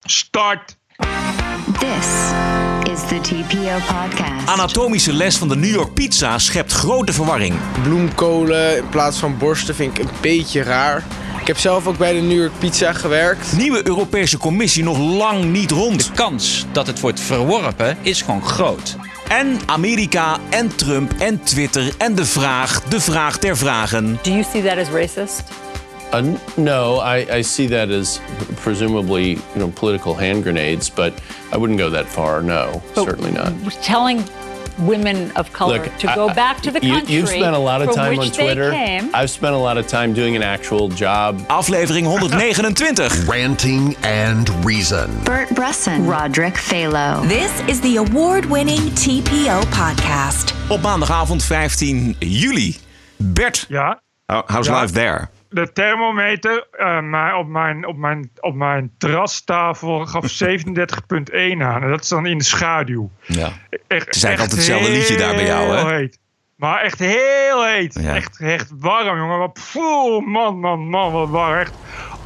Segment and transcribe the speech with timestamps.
[0.00, 0.76] Start!
[1.78, 2.06] This
[2.92, 4.48] is the TPO podcast.
[4.48, 7.54] Anatomische les van de New York pizza schept grote verwarring.
[7.82, 11.04] bloemkolen in plaats van borsten vind ik een beetje raar.
[11.40, 13.52] Ik heb zelf ook bij de New York Pizza gewerkt.
[13.56, 16.06] Nieuwe Europese Commissie nog lang niet rond.
[16.06, 18.96] De kans dat het wordt verworpen is gewoon groot.
[19.28, 24.18] En Amerika en Trump en Twitter en de vraag, de vraag der vragen.
[24.22, 25.42] Do you see that as racist?
[26.12, 28.20] Uh, no, I, I see that as
[28.56, 31.12] presumably you know political hand grenades, but
[31.52, 32.42] I wouldn't go that far.
[32.42, 33.52] No, certainly not.
[33.82, 34.24] Telling
[34.78, 37.54] women of color Look, to go I- I- back to the you- country You've spent
[37.54, 38.72] a lot of time on Twitter.
[39.14, 41.38] I've spent a lot of time doing an actual job.
[41.48, 43.26] Aflevering 129.
[43.28, 45.10] Ranting and Reason.
[45.24, 47.26] Bert Bresson, Roderick Phalo.
[47.28, 50.54] This is the award winning TPO podcast.
[50.70, 52.76] Op maandagavond 15 juli.
[53.18, 54.00] Bert, Ja,
[54.46, 54.80] how's Ja.
[54.80, 55.28] life there?
[55.50, 60.52] De thermometer eh, maar op, mijn, op, mijn, op mijn terrastafel gaf 37,1
[61.58, 61.82] aan.
[61.82, 63.10] En dat is dan in de schaduw.
[63.26, 63.52] Ja.
[63.88, 65.76] Echt, Het is eigenlijk altijd hetzelfde liedje daar bij jou, hè?
[65.76, 66.18] heel Heet.
[66.56, 67.98] Maar echt heel heet.
[68.00, 68.14] Ja.
[68.14, 69.38] Echt, echt warm, jongen.
[69.38, 71.58] Wat, poeh, man, man, man, wat warm.
[71.58, 71.74] Echt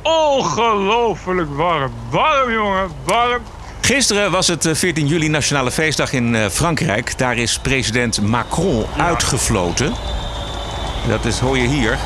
[0.02, 1.92] ongelooflijk warm.
[2.11, 3.42] Warm, jongen, warm.
[3.80, 7.19] Gisteren was het eh, 14 juli Nationale Feestdag in eh, Frankrijk.
[7.19, 9.92] Daar is president Macron uitgefloten.
[11.08, 11.98] Dat is, hoor je hier.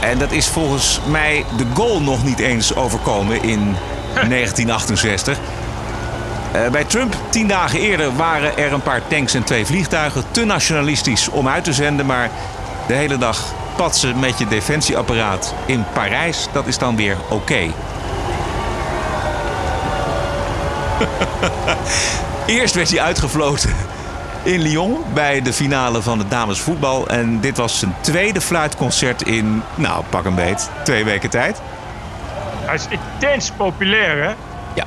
[0.00, 3.58] En dat is volgens mij de goal nog niet eens overkomen in
[4.14, 5.38] 1968.
[6.52, 10.24] Eh, bij Trump, tien dagen eerder, waren er een paar tanks en twee vliegtuigen.
[10.30, 12.30] Te nationalistisch om uit te zenden, maar
[12.86, 13.44] de hele dag
[13.76, 17.60] patsen met je defensieapparaat in Parijs, dat is dan weer oké.
[22.46, 23.74] Eerst werd hij uitgefloten
[24.48, 27.08] in Lyon bij de finale van het damesvoetbal.
[27.08, 31.62] En dit was zijn tweede fluitconcert in, nou pak een beet, twee weken tijd.
[32.64, 34.34] Hij is intens populair, hè?
[34.74, 34.86] Ja,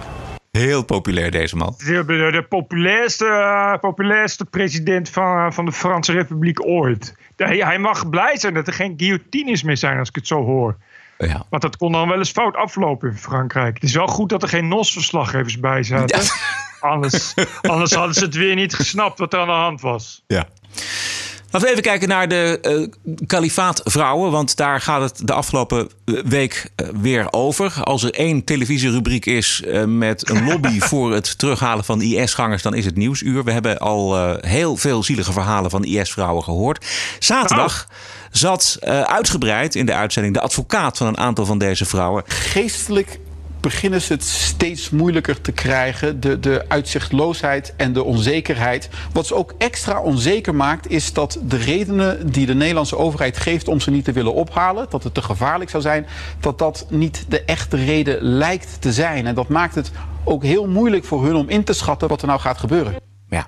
[0.52, 1.73] heel populair deze man.
[1.78, 7.16] De, de, de populairste, eh, populairste president van, eh, van de Franse Republiek ooit.
[7.36, 10.43] Hij, hij mag blij zijn dat er geen guillotines meer zijn, als ik het zo
[10.43, 10.78] hoor.
[11.27, 11.45] Ja.
[11.49, 13.73] Want dat kon dan wel eens fout aflopen in Frankrijk.
[13.73, 16.21] Het is wel goed dat er geen NOS-verslaggevers bij zaten.
[16.80, 20.23] Anders, anders hadden ze het weer niet gesnapt wat er aan de hand was.
[20.27, 20.48] ja.
[21.49, 22.87] Laten we even kijken naar de eh
[23.27, 24.31] kalifaatvrouwen.
[24.31, 27.83] Want daar gaat het de afgelopen eh, week eh, weer over.
[27.83, 32.86] Als er één televisierubriek is met een lobby voor het terughalen van IS-gangers, dan is
[32.86, 33.43] het Nieuwsuur.
[33.43, 36.86] We hebben al heel veel zielige verhalen van IS-vrouwen gehoord.
[37.20, 37.87] Zaterdag
[38.31, 42.23] zat eh, uitgebreid in de uitzending de advocaat van een aantal van deze vrouwen.
[42.25, 43.19] geestelijk
[43.61, 46.19] beginnen ze het steeds moeilijker te krijgen.
[46.19, 48.89] De, de uitzichtloosheid en de onzekerheid.
[49.14, 53.67] Wat ze ook extra onzeker maakt, is dat de redenen die de Nederlandse overheid geeft
[53.67, 56.08] om ze niet te willen ophalen, dat het te gevaarlijk zou zijn,
[56.39, 59.27] dat dat niet de echte reden lijkt te zijn.
[59.27, 59.92] En dat maakt het
[60.23, 62.95] ook heel moeilijk voor hun om in te schatten wat er nou gaat gebeuren.
[63.30, 63.48] Ja.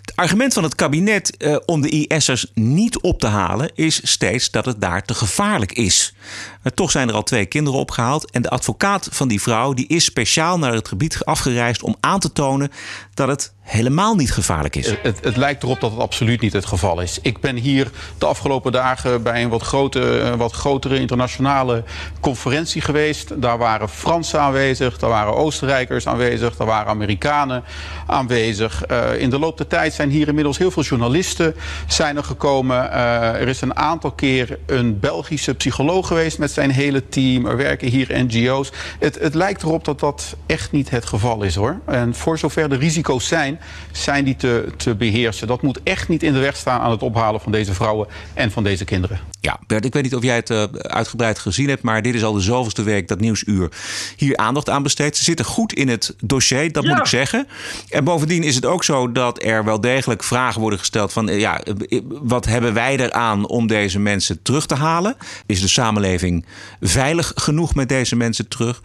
[0.00, 4.50] Het argument van het kabinet eh, om de IS'ers niet op te halen is steeds
[4.50, 6.14] dat het daar te gevaarlijk is.
[6.62, 9.86] Maar toch zijn er al twee kinderen opgehaald en de advocaat van die vrouw die
[9.86, 12.70] is speciaal naar het gebied afgereisd om aan te tonen
[13.14, 14.94] dat het helemaal niet gevaarlijk is.
[15.02, 17.18] Het, het lijkt erop dat het absoluut niet het geval is.
[17.22, 21.84] Ik ben hier de afgelopen dagen bij een wat, grote, eh, wat grotere internationale
[22.20, 23.40] conferentie geweest.
[23.40, 27.64] Daar waren Fransen aanwezig, daar waren Oostenrijkers aanwezig, daar waren Amerikanen
[28.06, 28.82] aanwezig.
[28.82, 31.54] Eh, in de loop der tijd zijn hier inmiddels heel veel journalisten
[31.86, 32.92] zijn er gekomen.
[32.92, 37.46] Eh, er is een aantal keer een Belgische psycholoog geweest met zijn hele team.
[37.46, 38.72] Er werken hier NGO's.
[38.98, 41.80] Het, het lijkt erop dat dat echt niet het geval is hoor.
[41.86, 43.60] En voor zover de risico's zijn,
[43.92, 45.46] zijn die te, te beheersen.
[45.46, 48.50] Dat moet echt niet in de weg staan aan het ophalen van deze vrouwen en
[48.50, 49.20] van deze kinderen.
[49.42, 52.24] Ja, Bert, ik weet niet of jij het eh, uitgebreid gezien hebt, maar dit is
[52.24, 53.68] al de zoveelste week dat Nieuwsuur
[54.16, 55.16] hier aandacht aan besteedt.
[55.16, 57.46] Ze zitten goed in het dossier, dat moet ik zeggen.
[57.88, 61.40] En bovendien is het ook zo dat er wel degelijk vragen worden gesteld van, eh,
[61.40, 65.16] ja, eh, wat hebben wij eraan om deze mensen terug te halen?
[65.46, 66.46] Is de samenleving
[66.80, 68.82] veilig genoeg met deze mensen terug?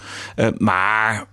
[0.58, 1.26] Maar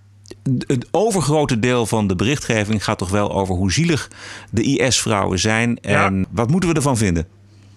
[0.66, 4.10] het overgrote deel van de berichtgeving gaat toch wel over hoe zielig
[4.50, 5.80] de IS-vrouwen zijn.
[5.80, 7.26] En wat moeten we ervan vinden?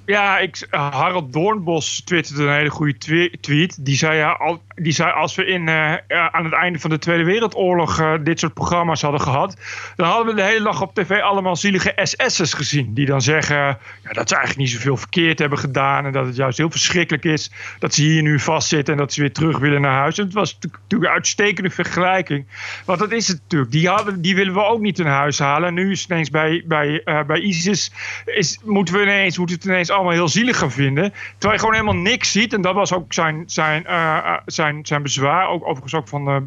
[0.06, 3.86] Ja, ik, Harald Doornbos twitterde een hele goede twe tweet.
[3.86, 5.94] Die zei, ja, die zei als we in, uh,
[6.32, 9.58] aan het einde van de Tweede Wereldoorlog uh, dit soort programma's hadden gehad...
[9.96, 12.94] dan hadden we de hele dag op tv allemaal zielige SS'ers gezien.
[12.94, 16.06] Die dan zeggen ja, dat ze eigenlijk niet zoveel verkeerd hebben gedaan...
[16.06, 18.94] en dat het juist heel verschrikkelijk is dat ze hier nu vastzitten...
[18.94, 20.18] en dat ze weer terug willen naar huis.
[20.18, 22.46] En het was natuurlijk een uitstekende vergelijking.
[22.86, 23.72] Want dat is het natuurlijk.
[23.72, 25.68] Die, hadden, die willen we ook niet in huis halen.
[25.68, 27.92] En nu is het ineens bij, bij, bij ISIS...
[28.26, 31.14] Is, moeten we ineens, moet het ineens allemaal heel zielig gaan vinden.
[31.32, 32.54] Terwijl je gewoon helemaal niks ziet.
[32.54, 35.50] En dat was ook zijn, zijn, eh, eh, zijn, zijn bezwaar.
[35.50, 36.38] Ook, overigens ook van eh,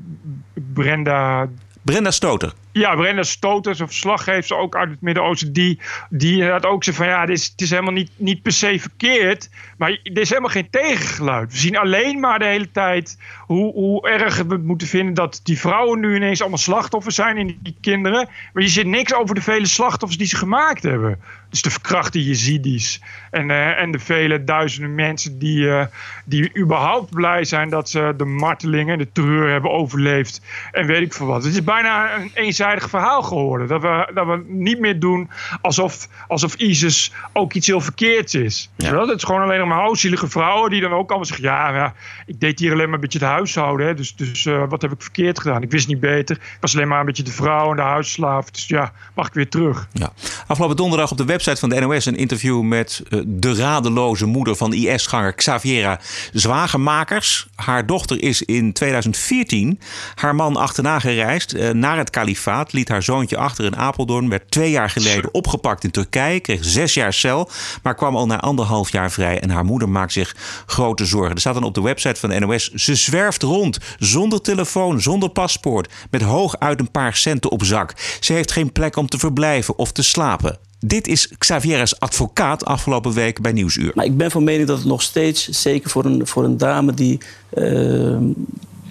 [0.73, 1.49] Brenda
[1.89, 2.53] Brenda Stoter.
[2.73, 5.81] Ja, Brenda Stoters, of verslaggever ook uit het Midden-Oosten, die,
[6.11, 8.79] die had ook zei van ja, dit is, het is helemaal niet, niet per se
[8.79, 11.53] verkeerd, maar er is helemaal geen tegengeluid.
[11.53, 15.59] We zien alleen maar de hele tijd hoe, hoe erg we moeten vinden dat die
[15.59, 18.29] vrouwen nu ineens allemaal slachtoffers zijn in die kinderen.
[18.53, 21.21] Maar je ziet niks over de vele slachtoffers die ze gemaakt hebben.
[21.50, 25.85] Dus de verkrachte Jezidis en, uh, en de vele duizenden mensen die, uh,
[26.25, 30.41] die überhaupt blij zijn dat ze de martelingen en de terreur hebben overleefd.
[30.73, 31.45] En weet ik veel wat.
[31.45, 33.69] Het is bijna een eenzijdig verhaal geworden.
[33.69, 35.31] Dat we, dat we niet meer doen
[35.61, 38.71] alsof, alsof ISIS ook iets heel verkeerds is.
[38.77, 39.01] Ja.
[39.01, 41.94] Het is gewoon alleen nog maar ouzielige vrouwen die dan ook allemaal zeggen: ja, ja,
[42.27, 43.87] ik deed hier alleen maar een beetje het huishouden.
[43.87, 45.62] Hè, dus dus uh, wat heb ik verkeerd gedaan?
[45.62, 46.37] Ik wist niet beter.
[46.37, 48.51] Ik was alleen maar een beetje de vrouw en de huisslaaf.
[48.51, 49.89] Dus ja, mag ik weer terug.
[49.93, 50.12] Ja.
[50.47, 54.56] Afgelopen donderdag op de website van de NOS een interview met uh, de radeloze moeder
[54.56, 56.00] van IS-ganger Xaviera
[56.32, 57.46] Zwagemakers.
[57.55, 59.81] Haar dochter is in 2014
[60.14, 62.73] haar man achterna gereisd uh, naar het kalifaat.
[62.73, 64.29] Liet haar zoontje achter in Apeldoorn.
[64.29, 66.40] Werd twee jaar geleden opgepakt in Turkije.
[66.40, 67.50] Kreeg zes jaar cel.
[67.82, 69.41] Maar kwam al na anderhalf jaar vrij.
[69.41, 70.37] En haar moeder maakt zich
[70.67, 71.34] grote zorgen.
[71.34, 72.70] Er staat dan op de website van de NOS.
[72.70, 73.79] Ze zwerft rond.
[73.99, 75.93] Zonder telefoon, zonder paspoort.
[76.11, 77.93] Met hooguit een paar centen op zak.
[78.20, 80.68] Ze heeft geen plek om te verblijven of te slapen.
[80.81, 83.93] Dit is Xavier's advocaat afgelopen week bij Nieuwsuur.
[83.95, 86.95] Maar ik ben van mening dat het nog steeds, zeker voor een, voor een dame
[86.95, 87.21] die
[87.55, 88.17] uh,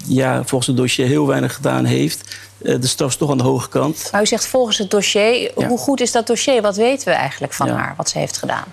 [0.05, 3.43] ja, volgens het dossier heel weinig gedaan heeft, uh, de straf is toch aan de
[3.43, 4.09] hoge kant.
[4.11, 5.67] Maar u zegt volgens het dossier, ja.
[5.67, 6.61] hoe goed is dat dossier?
[6.61, 7.73] Wat weten we eigenlijk van ja.
[7.73, 8.65] haar, wat ze heeft gedaan?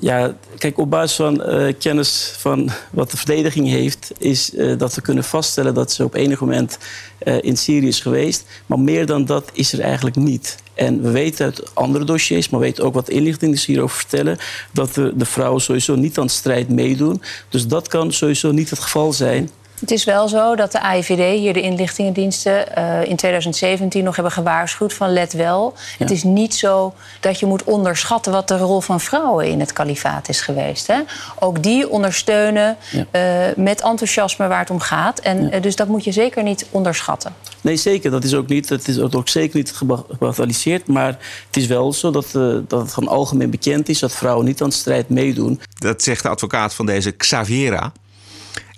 [0.00, 4.94] Ja, kijk, op basis van uh, kennis van wat de verdediging heeft, is uh, dat
[4.94, 6.78] we kunnen vaststellen dat ze op enig moment
[7.24, 8.44] uh, in Syrië is geweest.
[8.66, 10.56] Maar meer dan dat is er eigenlijk niet.
[10.74, 14.38] En we weten uit andere dossiers, maar we weten ook wat inlichtingen hierover vertellen,
[14.72, 17.22] dat de, de vrouwen sowieso niet aan de strijd meedoen.
[17.48, 19.50] Dus dat kan sowieso niet het geval zijn.
[19.80, 24.32] Het is wel zo dat de AIVD, hier de inlichtingendiensten, uh, in 2017 nog hebben
[24.32, 25.74] gewaarschuwd van let wel.
[25.76, 25.82] Ja.
[25.98, 29.72] Het is niet zo dat je moet onderschatten wat de rol van vrouwen in het
[29.72, 30.86] kalifaat is geweest.
[30.86, 31.00] Hè?
[31.38, 33.48] Ook die ondersteunen ja.
[33.48, 35.18] uh, met enthousiasme waar het om gaat.
[35.18, 35.56] En ja.
[35.56, 37.34] uh, dus dat moet je zeker niet onderschatten.
[37.60, 38.10] Nee, zeker.
[38.10, 38.68] Dat is ook niet.
[38.68, 40.86] Het is ook zeker niet gebagatelliseerd.
[40.86, 42.30] Maar het is wel zo dat,
[42.68, 45.60] dat het gewoon algemeen bekend is dat vrouwen niet aan de strijd meedoen.
[45.78, 47.92] Dat zegt de advocaat van deze Xaviera.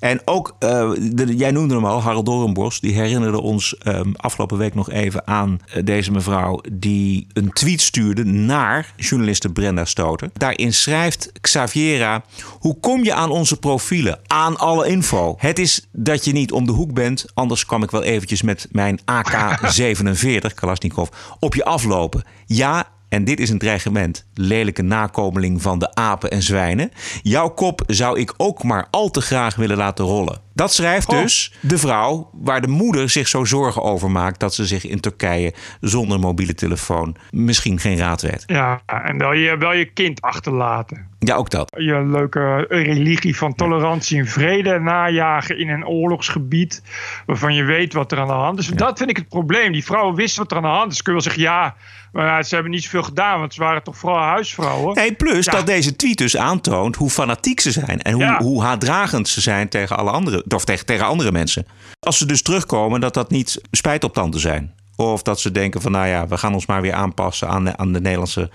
[0.07, 2.81] En ook, de, jij noemde hem al, Harold Doornbos.
[2.81, 6.61] Die herinnerde ons um, afgelopen week nog even aan uh, deze mevrouw...
[6.73, 10.31] die een tweet stuurde naar journaliste Brenda Stoter.
[10.33, 12.25] Daarin schrijft Xaviera...
[12.59, 14.19] hoe kom je aan onze profielen?
[14.27, 15.35] Aan alle info.
[15.39, 17.25] Het is dat je niet om de hoek bent.
[17.35, 21.09] Anders kwam ik wel eventjes met mijn AK-47, Kalashnikov,
[21.41, 22.25] op je aflopen.
[22.47, 26.91] Ja, en dit is een dreigement, lelijke nakomeling van de apen en zwijnen.
[27.23, 30.46] Jouw kop zou ik ook maar al te graag willen laten rollen.
[30.57, 31.21] Dat schrijft oh.
[31.21, 35.01] dus de vrouw waar de moeder zich zo zorgen over maakt dat ze zich in
[35.01, 38.43] Turkije zonder mobiele telefoon misschien geen raad weet.
[38.47, 41.09] Ja, en wel je, wel je kind achterlaten.
[41.19, 41.73] Ja, ook dat.
[41.79, 46.83] Je leuke religie van tolerantie en vrede najagen in een oorlogsgebied
[47.27, 48.69] waarvan je weet wat er aan de hand is.
[48.69, 48.75] Ja.
[48.75, 49.73] Dat vind ik het probleem.
[49.73, 51.03] Die vrouwen wisten wat er aan de hand is.
[51.03, 51.75] Kun je wel zeggen, ja,
[52.13, 54.95] maar ze hebben niet zoveel gedaan, want ze waren toch vooral huisvrouwen.
[54.95, 55.53] Nee, plus ja.
[55.53, 58.43] dat deze tweet dus aantoont hoe fanatiek ze zijn en hoe, ja.
[58.43, 61.67] hoe haatdragend ze zijn tegen alle andere, of tegen, tegen andere mensen.
[62.01, 64.75] Als ze dus terugkomen, dat dat niet spijt op tanden zijn.
[64.97, 67.77] Of dat ze denken van, nou ja, we gaan ons maar weer aanpassen aan de,
[67.77, 68.51] aan de Nederlandse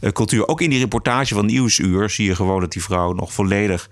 [0.00, 0.48] uh, cultuur.
[0.48, 3.88] Ook in die reportage van Nieuwsuur zie je gewoon dat die vrouw nog volledig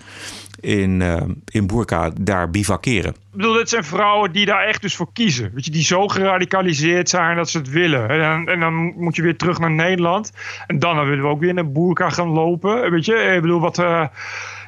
[0.61, 1.17] in, uh,
[1.50, 3.11] in Burka daar bivakeren.
[3.11, 5.50] Ik bedoel, dit zijn vrouwen die daar echt dus voor kiezen.
[5.55, 8.09] Weet je, die zo geradicaliseerd zijn dat ze het willen.
[8.09, 10.33] En dan, en dan moet je weer terug naar Nederland.
[10.67, 12.90] En dan, dan willen we ook weer naar Burka gaan lopen.
[12.90, 13.78] Weet je, ik bedoel, wat...
[13.78, 14.07] Uh,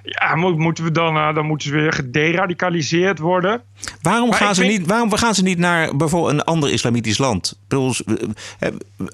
[0.07, 3.63] ja, moeten we dan, uh, dan moeten ze weer gederadicaliseerd worden.
[4.03, 4.79] Waarom gaan, ze vind...
[4.79, 7.59] niet, waarom gaan ze niet naar bijvoorbeeld een ander islamitisch land?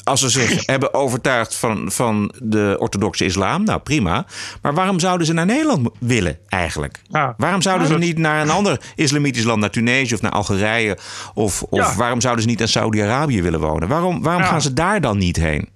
[0.04, 4.26] Als ze zich hebben overtuigd van, van de orthodoxe islam, nou prima.
[4.62, 7.00] Maar waarom zouden ze naar Nederland willen eigenlijk?
[7.08, 7.34] Ja.
[7.37, 8.08] Waarom zouden ja, ze dat...
[8.08, 10.99] niet naar een ander islamitisch land, naar Tunesië of naar Algerije?
[11.34, 11.96] Of, of ja.
[11.96, 13.88] waarom zouden ze niet in Saudi-Arabië willen wonen?
[13.88, 15.68] Waarom, waarom gaan ze daar dan niet heen?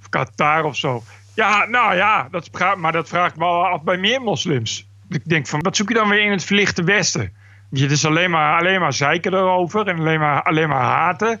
[0.00, 1.02] Of Qatar of zo.
[1.34, 4.88] Ja, nou ja, dat, maar dat vraag ik me al af bij meer moslims.
[5.08, 7.32] Ik denk van, wat zoek je dan weer in het verlichte Westen?
[7.70, 11.40] Het is alleen maar, alleen maar zeiken erover en alleen maar, alleen maar haten.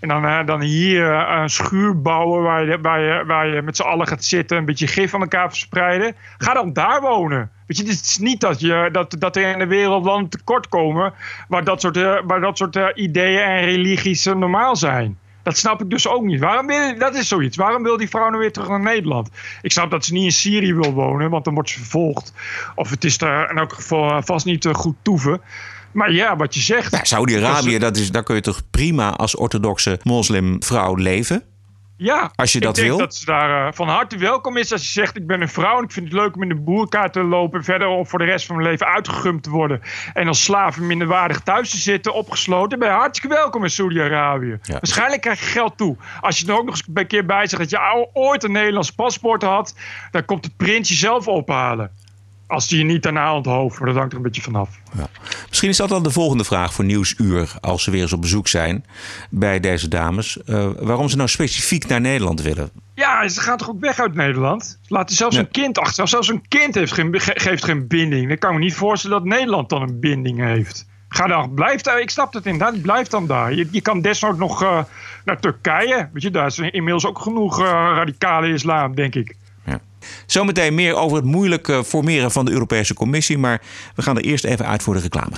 [0.00, 3.62] En dan, uh, dan hier uh, een schuur bouwen waar je, waar je, waar je
[3.62, 6.14] met z'n allen gaat zitten, een beetje gif aan elkaar verspreiden.
[6.38, 7.50] Ga dan daar wonen.
[7.66, 10.68] Weet je, het is niet dat, je, dat, dat er in de wereld landen tekort
[10.68, 11.12] komen
[11.48, 15.18] waar dat soort, uh, waar dat soort ideeën en religies normaal zijn.
[15.42, 16.40] Dat snap ik dus ook niet.
[16.40, 17.56] Waarom wil, dat is zoiets.
[17.56, 19.28] Waarom wil die vrouw nou weer terug naar Nederland?
[19.62, 22.32] Ik snap dat ze niet in Syrië wil wonen, want dan wordt ze vervolgd.
[22.74, 25.40] Of het is daar in elk geval eh, vast niet eh, goed toeven.
[25.92, 26.92] Maar ja, wat je zegt.
[26.92, 31.42] Ja, Saudi-Arabië, dat is, daar kun je toch prima als orthodoxe moslimvrouw leven?
[32.02, 32.98] Ja, Als je dat ik denk wil.
[32.98, 35.78] dat ze daar eh, van harte welkom is als je zegt: Ik ben een vrouw
[35.78, 37.64] en ik vind het leuk om in de boerka te lopen.
[37.64, 39.80] Verder om voor de rest van mijn leven uitgegumd te worden.
[40.12, 42.78] En als slaven minderwaardig thuis te zitten, opgesloten.
[42.78, 44.58] Ben je hartstikke welkom in Saudi-Arabië.
[44.66, 45.96] Waarschijnlijk krijg je geld toe.
[46.20, 48.90] Als je er ook nog eens een keer bij zegt dat je ooit een Nederlands
[48.90, 49.74] paspoort had,
[50.10, 51.90] dan komt de prins je zelf ophalen.
[52.52, 54.68] Als die je niet daarna maar dat hangt er een beetje vanaf.
[55.48, 57.52] Misschien is dat dan de volgende vraag voor Nieuwsuur...
[57.60, 58.84] als ze weer eens op bezoek zijn
[59.30, 60.42] bij deze dames.
[60.42, 62.70] Eh, waarom ze nou specifiek naar Nederland willen.
[62.94, 64.78] Ja, ze gaan toch ook weg uit Nederland?
[64.88, 65.40] Laten zelfs Ja.
[65.42, 66.08] een kind achter.
[66.08, 68.28] Zelfs een kind heeft geen, ge- geeft geen binding.
[68.28, 70.86] Dan kan ik me niet voorstellen dat Nederland dan een binding heeft.
[71.08, 72.00] Ga dan, blijf daar.
[72.00, 72.82] Ik snap het inderdaad.
[72.82, 73.54] Blijf dan daar.
[73.54, 74.78] Je, je kan desnoods nog eh,
[75.24, 76.08] naar Turkije.
[76.12, 79.36] Weet je, daar is inmiddels ook genoeg eh, radicale islam, denk ik.
[80.26, 83.38] Zometeen meer over het moeilijk eh, formeren van de Europese Commissie.
[83.38, 83.62] Maar
[83.94, 85.36] we gaan er eerst even uit voor de reclame.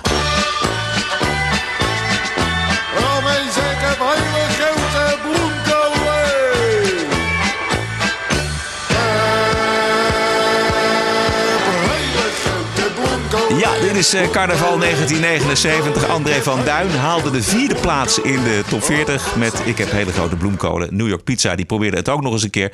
[13.97, 16.09] Is eh, carnaval 1979.
[16.09, 20.13] André van Duin haalde de vierde plaats in de top 40 met Ik heb hele
[20.13, 20.97] grote bloemkolen.
[20.97, 22.73] New York Pizza, die probeerde het ook nog eens een keer.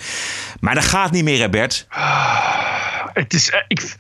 [0.61, 1.87] Maar dat gaat niet meer, hè Bert?
[3.13, 3.97] Het is, e- ik,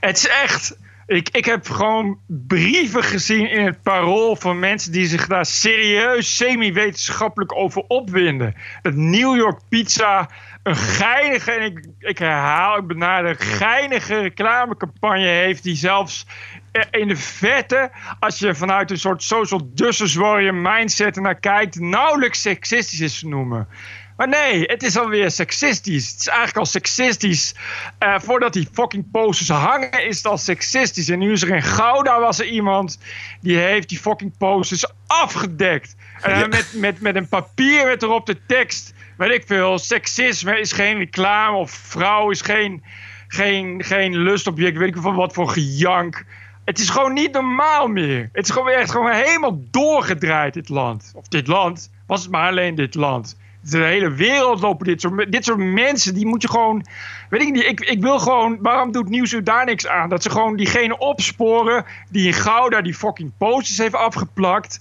[0.00, 0.76] het is echt.
[1.06, 6.36] Ik, ik heb gewoon brieven gezien in het parool van mensen die zich daar serieus
[6.36, 8.54] semi-wetenschappelijk over opwinden.
[8.82, 10.28] Dat New York Pizza
[10.62, 16.59] een geinige, en ik, ik herhaal, ik benader, geinige reclamecampagne heeft die zelfs eh,
[16.90, 22.40] in de verte, als je vanuit een soort social justice warrior mindset naar kijkt, nauwelijks
[22.42, 23.68] seksistisch is te noemen.
[24.16, 26.10] Maar nee, het is alweer seksistisch.
[26.10, 27.54] Het is eigenlijk al seksistisch.
[27.98, 31.08] Eh, voordat die fucking posters hangen, is het al seksistisch.
[31.08, 32.98] En nu is er in Gouda was er iemand
[33.40, 35.96] die heeft die fucking posters afgedekt.
[36.20, 36.46] En Ja.
[36.46, 38.94] met, met, met een papier met erop de tekst.
[39.16, 42.84] Weet ik veel, seksisme is geen reclame of vrouw is geen,
[43.28, 44.76] geen, geen lustobject.
[44.76, 46.24] Weet ik veel wat voor gejank.
[46.64, 48.28] Het is gewoon niet normaal meer.
[48.32, 51.12] Het is gewoon echt gewoon helemaal doorgedraaid, dit land.
[51.14, 53.36] Of dit land, was het maar alleen dit land.
[53.60, 56.14] De hele wereld lopen dit soort, dit mensen.
[56.14, 56.86] Die moet je gewoon.
[57.28, 57.64] Weet ik niet.
[57.64, 58.58] Ik, ik wil gewoon.
[58.60, 60.08] Waarom doet Nieuwsuur daar niks aan?
[60.08, 61.84] Dat ze gewoon diegene opsporen.
[62.08, 64.80] die in Gouda die fucking posters heeft afgeplakt.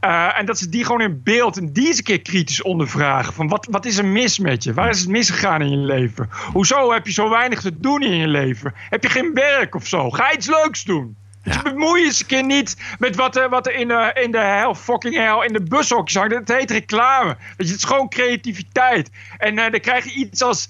[0.00, 3.32] Eh, en dat ze die gewoon in beeld en die eens een keer kritisch ondervragen.
[3.32, 4.74] Van wat, wat is er mis met je?
[4.74, 6.28] Waar is het misgegaan in je leven?
[6.52, 8.72] Hoezo heb je zo weinig te doen in je leven?
[8.76, 10.10] Heb je geen werk of zo?
[10.10, 11.16] Ga iets leuks doen.
[11.46, 14.30] Dus je bemoei je eens een niet met wat er, wat er in, de, in
[14.30, 16.46] de hell, fucking hell, in de bushokjes hangt.
[16.46, 17.36] Dat heet reclame.
[17.56, 19.10] Weet je, het is gewoon creativiteit.
[19.38, 20.68] En eh, dan krijg je iets als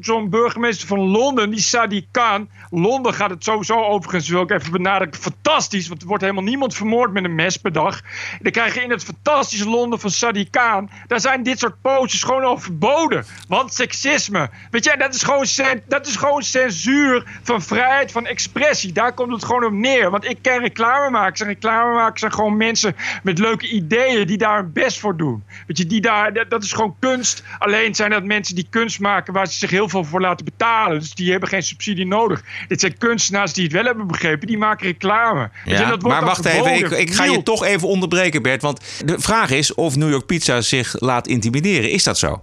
[0.00, 2.48] zo'n burgemeester van Londen, die Sadiq Khan.
[2.70, 5.88] Londen gaat het sowieso overigens, wil ik even benadrukken, fantastisch.
[5.88, 8.00] Want er wordt helemaal niemand vermoord met een mes per dag.
[8.40, 12.22] Dan krijg je in het fantastische Londen van Sadiq Khan, daar zijn dit soort posters
[12.22, 13.24] gewoon al verboden.
[13.48, 14.50] Want seksisme.
[14.70, 15.46] Weet je, dat is gewoon,
[15.88, 18.92] dat is gewoon censuur van vrijheid van expressie.
[18.92, 20.10] Daar komt het gewoon op neer.
[20.16, 21.40] Want ik ken reclamemakers.
[21.40, 25.44] En reclamemakers zijn gewoon mensen met leuke ideeën die daar hun best voor doen.
[25.66, 27.42] Weet je, die daar, dat, dat is gewoon kunst.
[27.58, 30.98] Alleen zijn dat mensen die kunst maken waar ze zich heel veel voor laten betalen.
[30.98, 32.42] Dus die hebben geen subsidie nodig.
[32.68, 34.46] Dit zijn kunstenaars die het wel hebben begrepen.
[34.46, 35.50] Die maken reclame.
[35.64, 38.62] Dat wordt maar wacht even, ik, ik ga je toch even onderbreken, Bert.
[38.62, 41.90] Want de vraag is of New York Pizza zich laat intimideren.
[41.90, 42.40] Is dat zo?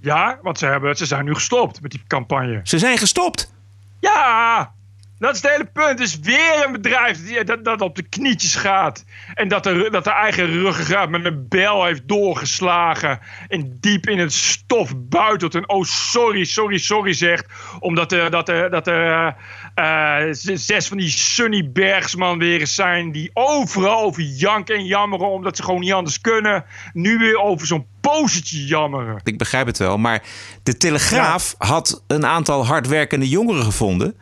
[0.00, 2.60] Ja, want ze, hebben, ze zijn nu gestopt met die campagne.
[2.62, 3.52] Ze zijn gestopt.
[4.00, 4.72] Ja,
[5.22, 6.00] dat is het hele punt.
[6.00, 9.04] Is weer een bedrijf dat, dat op de knietjes gaat.
[9.34, 13.20] En dat de, dat de eigen ruggengraat met een bel heeft doorgeslagen.
[13.48, 15.54] En diep in het stof buitelt.
[15.54, 17.46] En oh, sorry, sorry, sorry zegt.
[17.78, 19.34] Omdat er, dat er, dat er
[19.74, 23.12] eh, eh, zes van die Sunny Bergsman weer zijn.
[23.12, 25.28] Die overal over janken en jammeren.
[25.28, 26.64] Omdat ze gewoon niet anders kunnen.
[26.92, 29.20] Nu weer over zo'n posertje jammeren.
[29.24, 30.22] Ik begrijp het wel, maar
[30.62, 34.16] de Telegraaf had een aantal hardwerkende jongeren gevonden...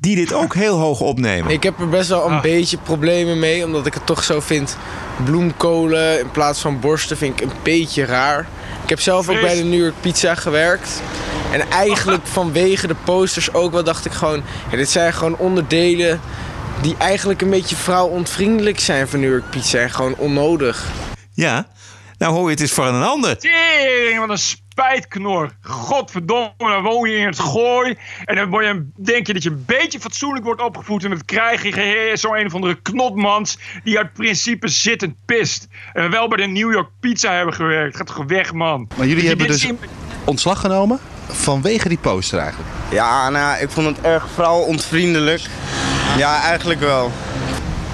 [0.00, 1.52] die dit ook heel hoog opnemen.
[1.52, 4.76] Ik heb er best wel een beetje problemen mee, omdat ik het toch zo vind.
[5.24, 8.46] Bloemkolen in plaats van borsten vind ik een beetje raar.
[8.82, 11.02] Ik heb zelf ook bij de New York Pizza gewerkt.
[11.52, 14.42] En eigenlijk vanwege de posters ook wel dacht ik gewoon...
[14.70, 16.20] Ja, dit zijn gewoon onderdelen
[16.80, 19.78] die eigenlijk een beetje vrouwontvriendelijk zijn van New York Pizza.
[19.78, 20.86] En gewoon onnodig.
[21.32, 21.66] Ja,
[22.18, 23.38] Nou hoor je het is voor een ander.
[23.38, 25.50] Tering, wat een spijtknor.
[25.62, 27.96] Godverdomme, dan woon je in het gooi.
[28.24, 31.04] En dan word je, denk je dat je een beetje fatsoenlijk wordt opgevoed.
[31.04, 35.66] En dan krijg je zo'n een of andere knotmans die uit principe zittend pist.
[35.92, 37.96] En wel bij de New York Pizza hebben gewerkt.
[37.96, 38.88] Gaat toch weg, man.
[38.96, 39.78] Maar jullie hebben dus zien-
[40.24, 42.70] ontslag genomen vanwege die poster eigenlijk.
[42.90, 45.42] Ja, nou, ik vond het erg vrouwonvriendelijk.
[46.16, 47.12] Ja, eigenlijk wel.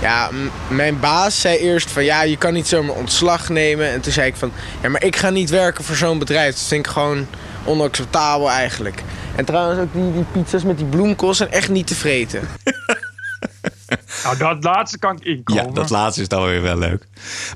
[0.03, 0.31] Ja,
[0.69, 3.91] mijn baas zei eerst van ja, je kan niet zomaar ontslag nemen.
[3.91, 6.55] En toen zei ik van ja, maar ik ga niet werken voor zo'n bedrijf.
[6.55, 7.27] Dat vind ik gewoon
[7.65, 9.03] onacceptabel eigenlijk.
[9.37, 12.49] En trouwens ook die, die pizza's met die bloemkool zijn echt niet te vreten.
[14.25, 15.65] Nou, dat laatste kan ik inkomen.
[15.65, 17.07] Ja, dat laatste is dan weer wel leuk.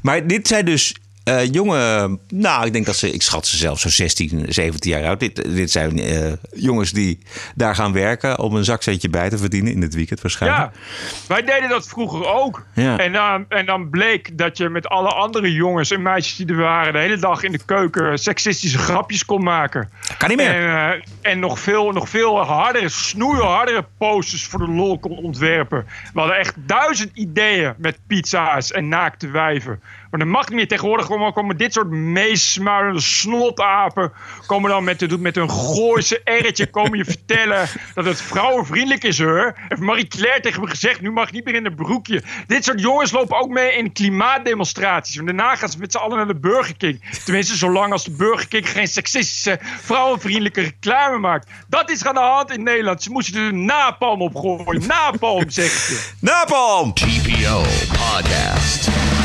[0.03, 0.95] Maar dit zijn dus
[1.27, 5.05] eh, jonge, nou, ik denk dat ze, ik schat ze zelf zo 16, 17 jaar
[5.05, 5.21] oud.
[5.21, 7.19] Dit, dit zijn eh, jongens die
[7.55, 10.63] daar gaan werken om een zakcentje bij te verdienen in het weekend waarschijnlijk.
[10.63, 10.81] Ja,
[11.29, 12.65] wij deden dat vroeger ook.
[12.75, 12.99] Ja.
[12.99, 16.57] En, dan, en dan bleek dat je met alle andere jongens en meisjes die er
[16.57, 16.93] waren...
[16.93, 19.91] de hele dag in de keuken seksistische grapjes kon maken.
[20.19, 20.55] Kan niet meer.
[20.55, 20.93] En,
[21.23, 25.87] eh, en nog, veel, nog veel hardere, snoeihardere posters voor de lol kon ontwerpen.
[26.13, 29.81] We hadden echt duizend ideeën met pizza's en naakte wijven.
[30.17, 30.69] Maar dat mag niet meer.
[30.69, 34.13] Tegenwoordig komen, komen dit soort meesmuilende snotapen...
[34.47, 37.69] komen dan met, met een Gooise erretje komen je vertellen...
[37.95, 39.55] dat het vrouwenvriendelijk is, hoor.
[39.69, 41.01] Heeft Marie-Claire tegen me gezegd...
[41.01, 42.23] nu mag je niet meer in een broekje.
[42.47, 45.17] Dit soort jongens lopen ook mee in klimaatdemonstraties.
[45.17, 47.21] En daarna gaan ze met z'n allen naar de Burger King.
[47.25, 51.51] Tenminste, zolang als de Burger King geen seksistische, vrouwenvriendelijke reclame maakt.
[51.69, 53.03] Dat is aan de hand in Nederland.
[53.03, 54.87] Ze moesten er napalm op gooien.
[54.87, 56.11] Napalm, zeg ik je.
[56.21, 56.95] Napalm!
[56.95, 59.16] TPO Podcast.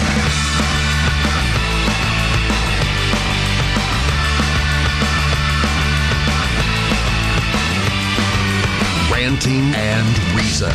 [9.25, 10.72] Ranting and Reason.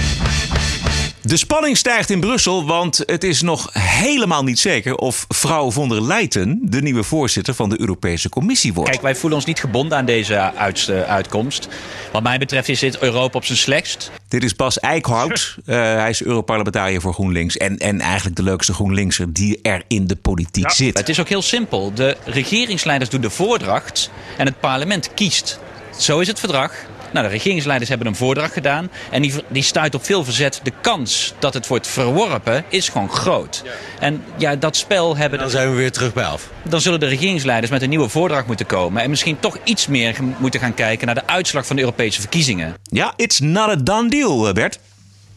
[1.22, 5.88] De spanning stijgt in Brussel, want het is nog helemaal niet zeker of vrouw von
[5.88, 8.90] der Leyen de nieuwe voorzitter van de Europese Commissie wordt.
[8.90, 11.68] Kijk, wij voelen ons niet gebonden aan deze uit- eh, uitkomst.
[12.12, 14.10] Wat mij betreft is dit Europa op zijn slechtst.
[14.28, 15.54] Dit is Bas Eickhout.
[15.66, 17.56] Eh, hij is Europarlementariër voor GroenLinks.
[17.56, 20.98] En, en eigenlijk de leukste GroenLinkser die er in de politiek zit.
[20.98, 21.92] Het is ook heel simpel.
[21.94, 25.60] De regeringsleiders doen de voordracht en het parlement kiest.
[25.98, 26.72] Zo is het verdrag.
[27.12, 28.90] Nou, de regeringsleiders hebben een voordracht gedaan.
[29.10, 30.60] En die, die stuit op veel verzet.
[30.62, 33.64] De kans dat het wordt verworpen is gewoon groot.
[34.00, 35.38] En ja, dat spel hebben...
[35.38, 36.50] Dan zijn we weer terug bij af.
[36.62, 39.02] Dan zullen de regeringsleiders met een nieuwe voordracht moeten komen.
[39.02, 42.74] En misschien toch iets meer moeten gaan kijken naar de uitslag van de Europese verkiezingen.
[42.82, 44.78] Ja, it's not a done deal, eh, Bert.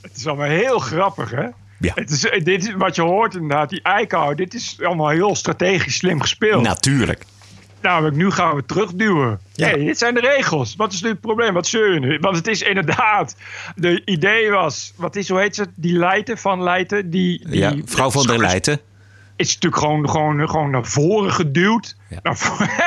[0.01, 1.45] Het is allemaal heel grappig, hè?
[1.79, 1.91] Ja.
[1.95, 4.37] Het is, eh, dit is wat je hoort inderdaad, die eikenhout.
[4.37, 6.63] Dit is allemaal heel strategisch slim gespeeld.
[6.63, 7.23] Natuurlijk.
[7.81, 9.39] Nou, nu gaan we terugduwen.
[9.53, 9.67] Ja.
[9.67, 10.75] Hey, dit zijn de regels.
[10.75, 11.53] Wat is nu het probleem?
[11.53, 12.17] Wat zeur je nu?
[12.19, 13.35] Want het is inderdaad...
[13.75, 14.93] De idee was...
[14.95, 15.65] Wat is, hoe heet ze?
[15.75, 17.09] Die Leijten van Leijten.
[17.09, 18.79] Die, die, Ja, vrouw van der Leyen.
[19.35, 21.95] is natuurlijk gewoon, gewoon, gewoon naar voren geduwd.
[22.23, 22.37] Naar,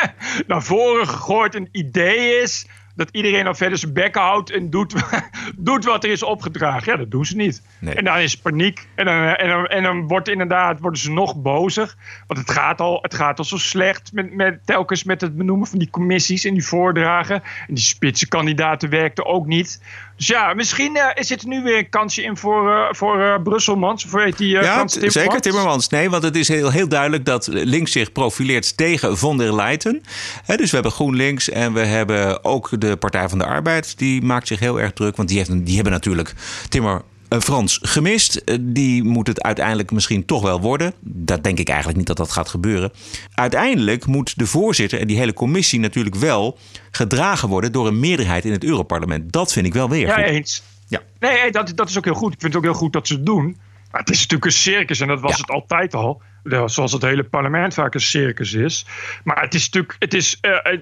[0.46, 1.54] naar voren gegooid.
[1.54, 4.94] Een idee is dat iedereen dan verder zijn bek houdt en doet,
[5.56, 6.92] doet wat er is opgedragen.
[6.92, 7.62] Ja, dat doen ze niet.
[7.78, 7.94] Nee.
[7.94, 8.88] En dan is paniek.
[8.94, 11.94] En dan, en dan, en dan wordt inderdaad, worden ze nog bozer.
[12.26, 15.66] Want het gaat al, het gaat al zo slecht met, met, telkens met het benoemen
[15.66, 17.42] van die commissies en die voordragen.
[17.68, 19.80] En die spitsenkandidaten werkten ook niet.
[20.22, 23.42] Dus ja, misschien eh, zit er nu weer een kansje in voor, eh, voor eh,
[23.42, 24.04] Brusselmans.
[24.04, 24.48] Of hoe heet die?
[24.48, 24.94] Ja, Timmermans?
[24.94, 25.88] zeker Timmermans.
[25.88, 30.02] Nee, want het is heel, heel duidelijk dat links zich profileert tegen von der Leyen.
[30.46, 33.98] Dus we hebben GroenLinks en we hebben ook de Partij van de Arbeid.
[33.98, 36.34] Die maakt zich heel erg druk, want die, heeft, die hebben natuurlijk
[36.68, 37.02] Timmer
[37.40, 38.36] Frans gemist.
[38.36, 40.92] Eh, Die moet het uiteindelijk misschien toch wel worden.
[41.00, 42.92] Dat denk ik eigenlijk niet dat dat gaat gebeuren.
[43.34, 46.58] Uiteindelijk moet de voorzitter en die hele commissie natuurlijk wel
[46.90, 49.32] gedragen worden door een meerderheid in het Europarlement.
[49.32, 50.24] Dat vind ik wel weer Ja, goed.
[50.24, 50.62] eens.
[50.88, 51.00] Ja.
[51.20, 52.32] Nee, nee, dat, dat is ook heel goed.
[52.32, 53.56] Ik vind het ook heel goed dat ze het doen.
[53.90, 56.22] Maar het is natuurlijk een circus en dat was het altijd al.
[56.44, 58.86] Ja, Zoals het hele parlement vaak een circus is.
[59.24, 60.78] Maar het is natuurlijk, het is, eh,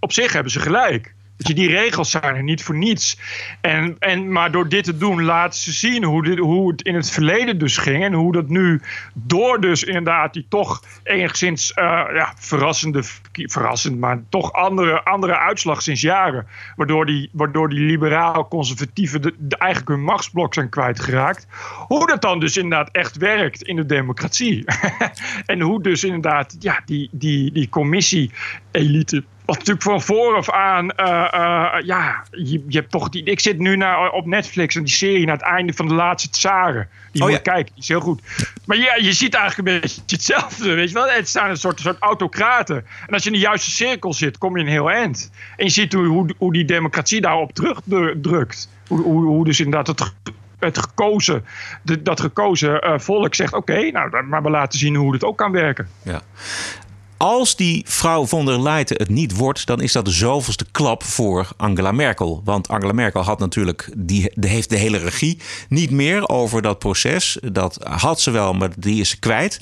[0.00, 1.14] op zich hebben ze gelijk.
[1.36, 3.18] Je, die regels zijn er niet voor niets.
[3.60, 6.94] En, en, maar door dit te doen laten ze zien hoe, dit, hoe het in
[6.94, 8.04] het verleden dus ging.
[8.04, 8.80] En hoe dat nu
[9.14, 15.82] door dus inderdaad die toch enigszins eh, ja, verrassende, verrassend, maar toch andere, andere uitslag
[15.82, 16.46] sinds jaren.
[16.76, 21.46] Waardoor die, waardoor die liberaal-conservatieven de- eigenlijk hun machtsblok zijn kwijtgeraakt.
[21.86, 24.64] Hoe dat dan dus inderdaad echt werkt in de democratie.
[25.46, 31.28] en hoe dus inderdaad ja, die, die, die commissie-elite wat natuurlijk van vooraf aan, eh,
[31.32, 33.24] eh, ja, je, je hebt toch die.
[33.24, 36.30] Ik zit nu naar, op Netflix en die serie naar het einde van de laatste
[36.30, 36.88] Tsaren.
[37.12, 37.52] Die Oh moet ja.
[37.52, 38.22] kijken, die is heel goed.
[38.66, 41.08] Maar ja, je ziet eigenlijk een beetje hetzelfde, weet je wel.
[41.08, 42.76] Het staan een soort, soort autocraten.
[43.06, 45.30] En als je in de juiste cirkel zit, kom je een heel eind.
[45.56, 48.68] En je ziet hoe, hoe, hoe die democratie daarop terugdrukt.
[48.88, 50.12] Hoe, hoe, hoe dus inderdaad het
[50.58, 51.44] het gekozen,
[51.82, 55.38] de- dat gekozen eh, volk zegt: oké, nou, maar we laten zien hoe het ook
[55.38, 55.88] kan werken.
[56.02, 56.20] Ja.
[57.16, 61.02] Als die vrouw von der Leyen het niet wordt, dan is dat de zoveelste klap
[61.02, 62.40] voor Angela Merkel.
[62.44, 67.38] Want Angela Merkel had natuurlijk, die, heeft de hele regie niet meer over dat proces.
[67.52, 69.60] Dat had ze wel, maar die is ze kwijt.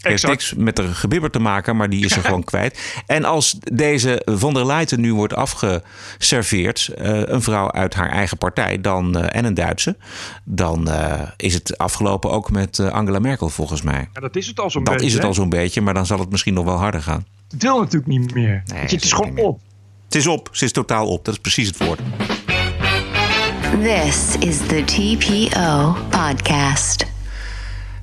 [0.00, 3.02] Heeft niks met de gebibber te maken, maar die is er gewoon kwijt.
[3.06, 8.38] En als deze von der Leyen nu wordt afgeserveerd, eh, een vrouw uit haar eigen
[8.38, 9.96] partij dan, eh, en een Duitse,
[10.44, 14.08] dan eh, is het afgelopen ook met Angela Merkel volgens mij.
[14.12, 15.06] Ja, dat is het al zo'n Dat beetje.
[15.08, 15.28] is het hè?
[15.28, 17.26] al zo'n beetje, maar dan zal het misschien nog wel harder gaan.
[17.50, 18.62] Het wil natuurlijk niet meer.
[18.74, 19.60] Het is gewoon op.
[20.04, 21.24] Het is op, ze is totaal op.
[21.24, 22.00] Dat is precies het woord.
[23.82, 27.06] This is the TPO podcast.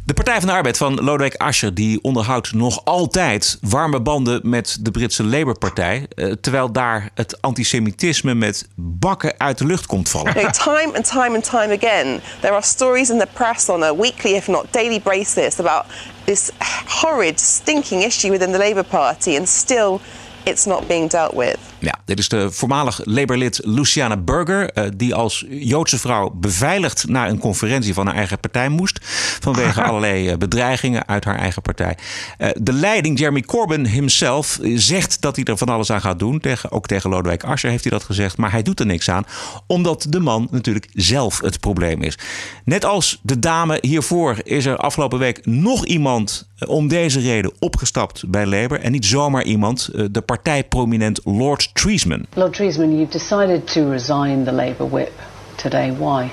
[0.05, 4.77] De Partij van de Arbeid van Lodewijk Asscher die onderhoudt nog altijd warme banden met
[4.81, 10.33] de Britse Labour-partij, eh, terwijl daar het antisemitisme met bakken uit de lucht komt vallen.
[10.33, 13.83] You know, time and time and time again, there are stories in the press on
[13.83, 15.85] a weekly, if not daily basis about
[16.23, 16.49] this
[16.85, 19.99] horrid, stinking issue within the Labour Party, and still
[20.43, 21.57] it's not being dealt with.
[21.85, 27.29] Ja, dit is de voormalig Labour-lid Luciana Burger, eh, die als Joodse vrouw beveiligd naar
[27.29, 28.99] een conferentie van haar eigen partij moest.
[29.39, 31.97] Vanwege allerlei eh, bedreigingen uit haar eigen partij.
[32.37, 36.39] Eh, de leiding, Jeremy Corbyn himself, zegt dat hij er van alles aan gaat doen.
[36.39, 38.37] Tegen, ook tegen Lodewijk Asscher heeft hij dat gezegd.
[38.37, 39.25] Maar hij doet er niks aan,
[39.67, 42.17] omdat de man natuurlijk zelf het probleem is.
[42.63, 48.27] Net als de dame hiervoor is er afgelopen week nog iemand om deze reden opgestapt
[48.27, 48.81] bij Labour.
[48.81, 52.25] En niet zomaar iemand, eh, de partijprominent Lord Treesman.
[52.33, 55.13] Lord Treesman, you've decided to resign the Labour whip
[55.55, 55.93] today.
[55.97, 56.31] Why?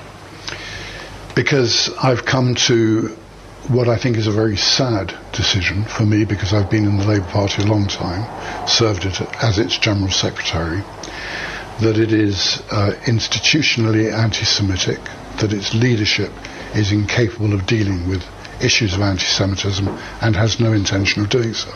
[1.35, 3.09] because I've come to
[3.69, 7.05] what I think is a very sad decision for me because I've been in the
[7.05, 8.27] Labour Party a long time,
[8.67, 10.81] served it as its General Secretary,
[11.79, 14.99] that it is uh, institutionally anti Semitic,
[15.39, 16.31] that its leadership
[16.75, 18.23] is incapable of dealing with
[18.59, 19.87] issues of anti Semitism
[20.19, 21.67] and has no intention of doing so.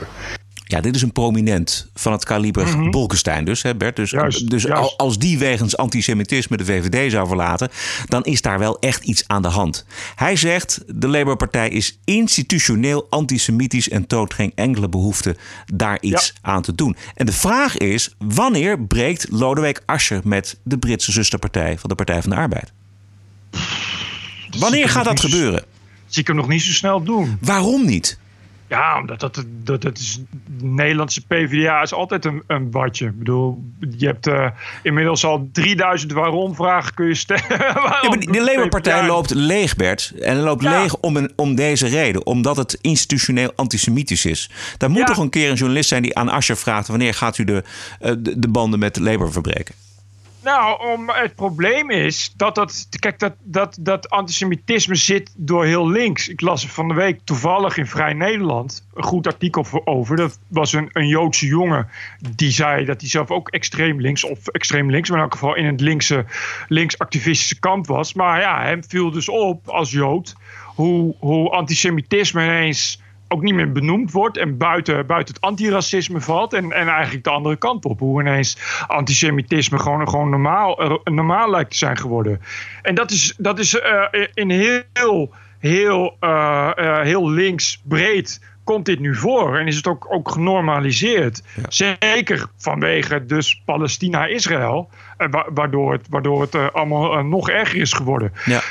[0.69, 2.89] Ja, dit is een prominent van het kaliber Mhm.
[2.89, 3.95] Bolkestein dus, hè Bert?
[3.95, 4.11] Dus,
[4.45, 7.69] dus al- als die wegens antisemitisme de VVD zou verlaten...
[8.05, 9.85] dan is daar wel echt iets aan de hand.
[10.15, 13.89] Hij zegt, de Labour-partij is institutioneel antisemitisch...
[13.89, 15.35] en toont geen enkele behoefte
[15.73, 16.95] daar iets aan te doen.
[17.15, 20.21] En de vraag is, wanneer breekt Lodewijk Asscher...
[20.23, 22.71] met de Britse zusterpartij van de Partij van de Arbeid?
[24.59, 25.63] Wanneer gaat dat gebeuren?
[26.07, 27.37] Zie ik hem nog niet zo snel doen.
[27.41, 28.19] Waarom niet?
[28.69, 30.21] Ja, omdat dat, dat, dat is,
[30.57, 33.05] de Nederlandse PvdA is altijd een, een watje.
[33.05, 33.63] Ik bedoel,
[33.97, 34.47] je hebt eh,
[34.83, 37.43] inmiddels al 3000 waarom-vragen kun je stellen.
[38.01, 40.13] Ja, de Labour-partij loopt leeg, Bert.
[40.21, 42.25] En loopt leeg om, een, om deze reden.
[42.25, 44.49] Omdat het institutioneel antisemitisch is.
[44.77, 46.87] Daar moet toch een keer een journalist zijn die aan Asscher vraagt...
[46.87, 47.63] wanneer gaat u de,
[47.99, 49.75] eh, de, de banden met Labour verbreken?
[50.47, 52.87] Nou, om, het probleem is dat dat.
[52.99, 56.27] Kijk, dat, dat, dat antisemitisme zit door heel links.
[56.27, 60.15] Ik las er van de week toevallig in Vrij Nederland een goed artikel over.
[60.15, 61.89] Dat was een, een Joodse jongen
[62.35, 65.55] die zei dat hij zelf ook extreem links, of extreem links, maar in elk geval
[65.55, 66.25] in het linkse,
[66.67, 68.13] linksactivistische kamp was.
[68.13, 73.71] Maar ja, hem viel dus op als Jood hoe, hoe antisemitisme ineens ook niet meer
[73.71, 76.53] benoemd wordt en buiten, buiten het antiracisme valt.
[76.53, 77.99] En, en eigenlijk de andere kant op.
[77.99, 82.41] Hoe ineens antisemitisme gewoon, gewoon normaal, normaal lijkt te zijn geworden.
[82.81, 88.85] En dat is, dat is eh, in heel, heel, eh, eh, heel links breed komt
[88.85, 91.43] dit nu voor en is het ook, ook genormaliseerd.
[91.69, 97.93] Zeker vanwege dus Palestina-Israël, wa- waardoor het, waardoor het eh, allemaal eh, nog erger is
[97.93, 98.33] geworden.
[98.45, 98.61] Ja.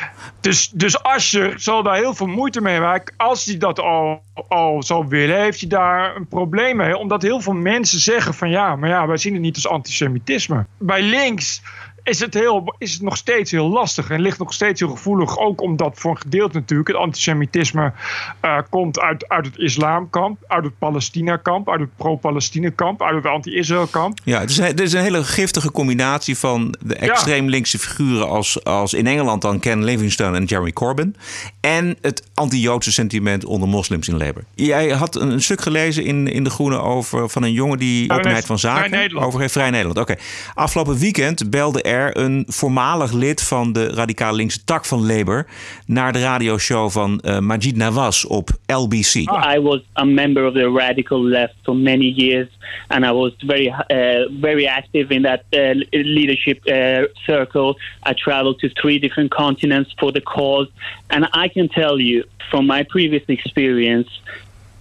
[0.40, 3.02] Dus, dus Asscher zal daar heel veel moeite mee hebben.
[3.16, 6.96] Als hij dat al, al zou willen, heeft hij daar een probleem mee.
[6.96, 10.66] Omdat heel veel mensen zeggen van ja, maar ja, wij zien het niet als antisemitisme.
[10.78, 11.62] Bij links
[12.06, 15.38] is het, heel, is het nog steeds heel lastig en ligt nog steeds heel gevoelig.
[15.38, 17.92] Ook omdat voor een gedeelte natuurlijk het antisemitisme
[18.40, 24.18] eh, komt uit, uit het islamkamp, uit het Palestina-kamp, uit het pro-Palestina-kamp, uit het anti-Israël-kamp.
[24.24, 28.28] Ja, het is, een- het is een hele giftige combinatie van de extreem linkse figuren
[28.28, 31.16] als, als in Engeland dan Ken Livingstone en Jeremy Corbyn.
[31.60, 34.44] En het anti-Joodse sentiment onder moslims in Labour.
[34.54, 38.10] Jij had een, een stuk gelezen in, in De Groene over van een jongen die
[38.12, 39.26] openheid van Vrij zaken Nederland.
[39.26, 39.98] over heeft Vrij Nederland.
[39.98, 40.14] Oké.
[40.54, 45.46] Afgelopen weekend belde er een voormalig lid van de radicaal linkse tak van Labour
[45.86, 49.14] naar de radioshow van eh, Majid Nawaz op LBC.
[49.54, 52.48] I was a member of the radical left for many years,
[52.88, 57.76] and I was very, uh, very active in that uh, leadership uh, circle.
[58.10, 60.68] I traveled to three different continents for the cause,
[61.06, 64.08] and I can tell you from my previous experience,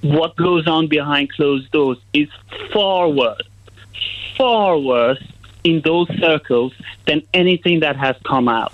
[0.01, 2.29] what goes on behind closed doors is
[2.71, 3.47] far worse,
[4.37, 5.23] far worse
[5.65, 6.71] in those circles
[7.07, 8.73] than anything that has come out.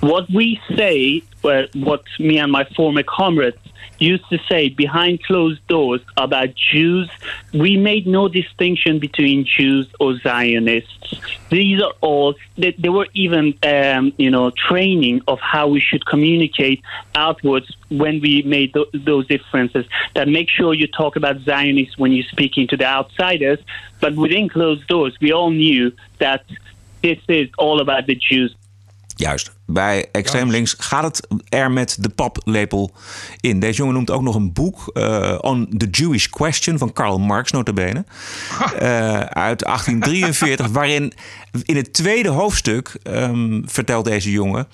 [0.00, 3.58] What we say, well, what me and my former comrades
[3.98, 7.08] used to say behind closed doors about Jews,
[7.52, 11.14] we made no distinction between Jews or Zionists.
[11.50, 16.04] These are all, they, they were even, um, you know, training of how we should
[16.06, 16.82] communicate
[17.14, 19.84] outwards when we made th- those differences.
[20.14, 23.60] That make sure you talk about Zionists when you're speaking to the outsiders,
[24.02, 26.44] but within closed doors, we all knew that
[27.02, 28.54] this is all about the Jews.
[29.16, 29.50] Juist.
[29.66, 32.90] Bij extreem links gaat het er met de paplepel
[33.40, 33.60] in.
[33.60, 37.50] Deze jongen noemt ook nog een boek, uh, On the Jewish Question, van Karl Marx,
[37.50, 38.04] notabene.
[38.60, 41.12] Uh, uit 1843, waarin
[41.62, 44.68] in het tweede hoofdstuk um, vertelt deze jongen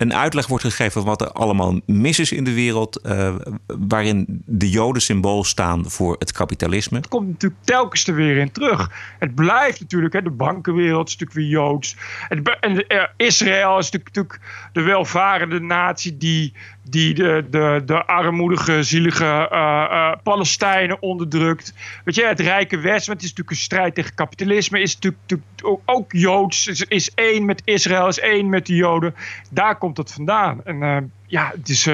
[0.00, 3.34] een uitleg wordt gegeven van wat er allemaal mis is in de wereld, uh,
[3.66, 6.96] waarin de Joden symbool staan voor het kapitalisme.
[6.96, 8.90] Het komt natuurlijk telkens er weer in terug.
[9.18, 11.96] Het blijft natuurlijk, hè, de bankenwereld is natuurlijk weer Joods.
[12.28, 14.29] Het, en Israël is natuurlijk,
[14.72, 19.58] de welvarende natie die, die de, de, de armoedige, zielige uh,
[19.90, 21.74] uh, Palestijnen onderdrukt.
[22.04, 25.42] Weet je, het rijke West, want het is natuurlijk een strijd tegen kapitalisme, is natuurlijk,
[25.84, 29.14] ook Joods, is, is één met Israël, is één met de Joden.
[29.50, 30.64] Daar komt dat vandaan.
[30.64, 31.88] En uh, ja, het is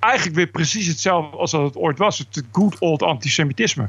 [0.00, 2.18] eigenlijk weer precies hetzelfde als dat het ooit was.
[2.18, 3.88] Het good old antisemitisme.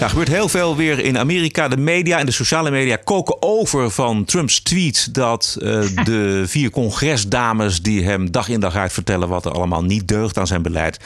[0.00, 1.68] Ja, er gebeurt heel veel weer in Amerika.
[1.68, 6.70] De media en de sociale media koken over van Trumps tweet dat uh, de vier
[6.70, 10.62] congresdames die hem dag in dag uit vertellen wat er allemaal niet deugt aan zijn
[10.62, 10.98] beleid,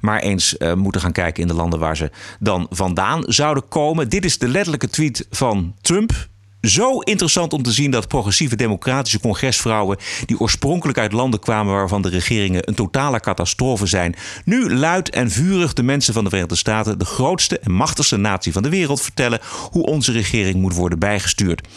[0.00, 2.10] maar eens uh, moeten gaan kijken in de landen waar ze
[2.40, 4.08] dan vandaan zouden komen.
[4.08, 6.28] Dit is de letterlijke tweet van Trump
[6.62, 12.02] zo interessant om te zien dat progressieve democratische congresvrouwen, die oorspronkelijk uit landen kwamen waarvan
[12.02, 16.56] de regeringen een totale catastrofe zijn, nu luid en vurig de mensen van de Verenigde
[16.56, 20.98] Staten, de grootste en machtigste natie van de wereld, vertellen hoe onze regering moet worden
[20.98, 21.68] bijgestuurd.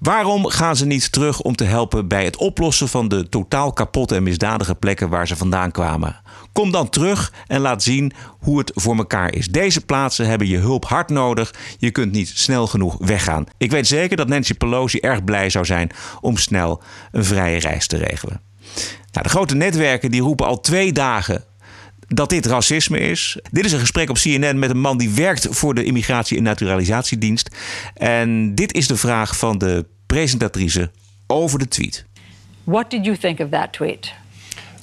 [0.00, 4.14] Waarom gaan ze niet terug om te helpen bij het oplossen van de totaal kapotte
[4.14, 6.20] en misdadige plekken waar ze vandaan kwamen?
[6.52, 9.48] Kom dan terug en laat zien hoe het voor elkaar is.
[9.48, 11.54] Deze plaatsen hebben je hulp hard nodig.
[11.78, 13.44] Je kunt niet snel genoeg weggaan.
[13.58, 16.82] Ik weet zeker dat Nancy Pelosi erg blij zou zijn om snel
[17.12, 18.40] een vrije reis te regelen.
[19.12, 21.44] Nou, de grote netwerken die roepen al twee dagen
[22.08, 23.38] dat dit racisme is.
[23.50, 26.42] Dit is een gesprek op CNN met een man die werkt voor de Immigratie- en
[26.42, 27.56] Naturalisatiedienst.
[27.94, 30.90] En dit is de vraag van de presentatrice
[31.26, 32.04] over de tweet.
[32.64, 34.12] What did you think of that tweet?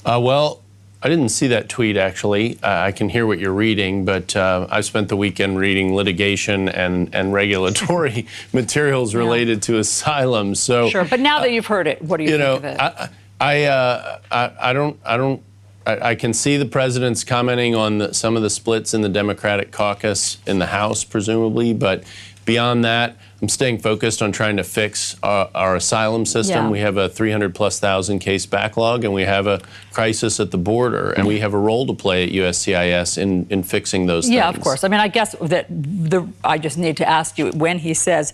[0.06, 0.58] Uh, well,
[1.04, 2.56] I didn't see that tweet actually.
[2.62, 6.68] Uh, I can hear what you're reading, but uh, I've spent the weekend reading litigation
[6.70, 10.54] and, and regulatory materials related to asylum.
[10.54, 12.64] So sure, but now that you've heard it, what do you, you think know, of
[12.64, 12.80] it?
[12.80, 13.08] I,
[13.38, 15.42] I, uh, I, I don't, I don't.
[15.86, 19.08] I, I can see the president's commenting on the, some of the splits in the
[19.08, 22.04] Democratic caucus in the House, presumably, but
[22.44, 26.64] beyond that, I'm staying focused on trying to fix our, our asylum system.
[26.64, 26.70] Yeah.
[26.70, 29.60] We have a 300 plus thousand case backlog, and we have a
[29.92, 33.62] crisis at the border, and we have a role to play at USCIS in, in
[33.62, 34.58] fixing those yeah, things.
[34.58, 34.84] of course.
[34.84, 38.32] I mean, I guess that the I just need to ask you when he says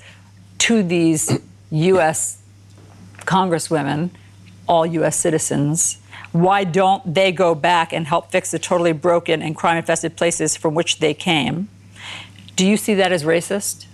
[0.59, 2.43] to these U.S.
[3.21, 4.11] congresswomen,
[4.69, 5.19] all U.S.
[5.19, 6.00] citizens,
[6.33, 10.75] why don't they go back and help fix the totally broken and crime-infested places from
[10.75, 11.69] which they came?
[12.57, 13.87] Do you see that as racist?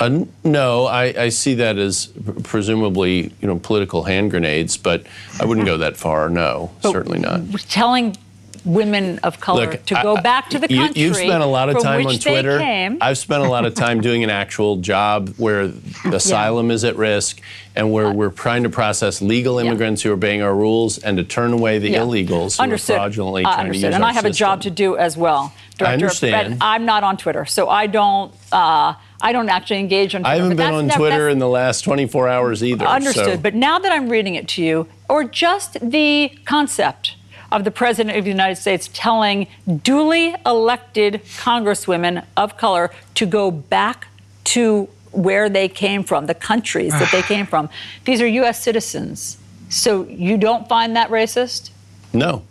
[0.00, 2.06] Uh, no, I, I see that as
[2.42, 5.06] presumably, you know, political hand grenades, but
[5.40, 6.28] I wouldn't go that far.
[6.28, 7.42] No, certainly not.
[7.68, 8.16] Telling
[8.64, 11.46] women of color Look, to go I- back to the you- country You've spent a
[11.46, 12.58] lot of time on Twitter.
[13.00, 15.70] I've spent a lot of time doing an actual job where
[16.06, 17.40] asylum is at risk
[17.76, 21.24] and where we're trying to process legal immigrants who are obeying our rules and to
[21.24, 22.00] turn away the Yeah.
[22.00, 22.94] illegals who Understood.
[22.96, 23.92] are fraudulently I trying to understood.
[23.94, 25.52] and I have a job to do as well.
[25.76, 26.58] Director, understand.
[26.60, 28.32] But I'm not on Twitter, so I don't.
[28.52, 30.32] Uh, I don't actually engage on Twitter.
[30.34, 32.84] I haven't been on Twitter in the last 24 hours either.
[32.86, 33.24] Understood.
[33.24, 37.16] so- But now that I'm reading it to you, or just the concept
[37.54, 39.46] of the President of the United States telling
[39.84, 44.08] duly elected congresswomen of color to go back
[44.42, 47.68] to where they came from, the countries that they came from,
[48.06, 48.60] these are U.S.
[48.60, 49.38] citizens.
[49.68, 51.70] So you don't find that racist?
[52.12, 52.42] no,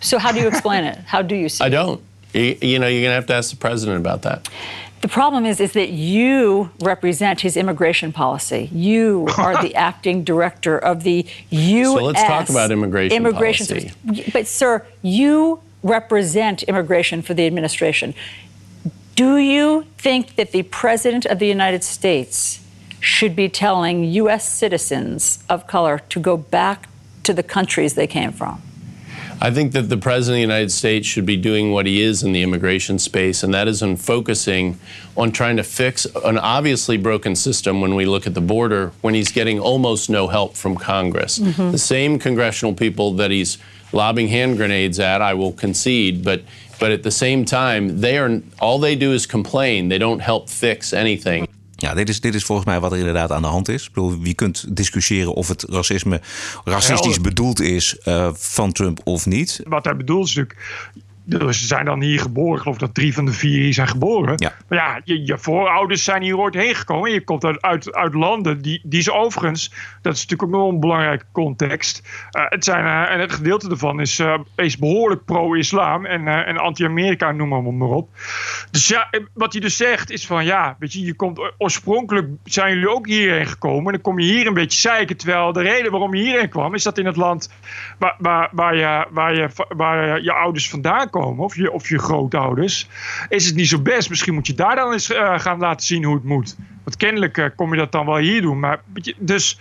[0.00, 0.96] So how do you explain it?
[0.98, 1.70] How do you see I it?
[1.70, 2.00] don't.
[2.32, 4.48] You, you know, you're going to have to ask the president about that.
[5.00, 8.68] The problem is, is that you represent his immigration policy.
[8.72, 11.86] You are the acting director of the U.S.
[11.86, 13.90] So let's talk about immigration policy.
[13.90, 14.32] Service.
[14.32, 18.14] But, sir, you represent immigration for the administration.
[19.14, 22.64] Do you think that the president of the United States
[23.00, 24.48] should be telling U.S.
[24.48, 26.88] citizens of color to go back
[27.22, 28.62] to the countries they came from?
[29.40, 32.24] I think that the President of the United States should be doing what he is
[32.24, 34.78] in the immigration space, and that is in focusing
[35.16, 39.14] on trying to fix an obviously broken system when we look at the border, when
[39.14, 41.38] he's getting almost no help from Congress.
[41.38, 41.70] Mhm.
[41.70, 43.58] The same congressional people that he's
[43.92, 46.42] lobbing hand grenades at, I will concede, but
[46.80, 49.88] but at the same time, they are all they do is complain.
[49.88, 51.48] They don't help fix anything.
[51.80, 53.86] Ja, dit is, dit is volgens mij wat er inderdaad aan de hand is.
[53.86, 56.20] Ik bedoel, je kunt discussiëren of het racisme
[56.64, 57.22] racistisch Helder.
[57.22, 59.60] bedoeld is eh, van Trump of niet.
[59.64, 60.60] Wat hij bedoelt is natuurlijk.
[61.28, 62.54] Dus ze zijn dan hier geboren.
[62.54, 64.34] Ik geloof dat drie van de vier hier zijn geboren.
[64.68, 67.10] Maar ja, je, je voorouders zijn hier ooit heen gekomen.
[67.10, 69.72] Je komt uit, uit, uit landen die, die ze overigens...
[70.02, 72.02] Dat is natuurlijk ook nog een belangrijke context.
[72.30, 76.06] eh, het zijn, eh, en het gedeelte ervan is, eh, is behoorlijk pro-islam.
[76.06, 78.08] En, en anti-Amerika, noem maar, maar op.
[78.70, 80.44] Dus ja, wat hij dus zegt is van...
[80.44, 83.86] Ja, weet je, je komt, oorspronkelijk zijn jullie ook hierheen gekomen.
[83.86, 85.16] En dan kom je hier een beetje zeiken.
[85.16, 86.74] Terwijl de reden waarom je hierheen kwam...
[86.74, 87.50] is dat in het land
[87.98, 91.16] waar, waar, waar, je, waar, je, waar je ouders vandaan komen...
[91.24, 92.88] of je, of je grootouders...
[93.28, 94.08] is het niet zo best.
[94.08, 96.56] Misschien moet je daar dan eens eh, gaan laten zien hoe het moet.
[96.84, 98.60] Want kennelijk eh, kom je dat dan wel hier doen.
[98.60, 98.80] Maar,
[99.18, 99.58] dus...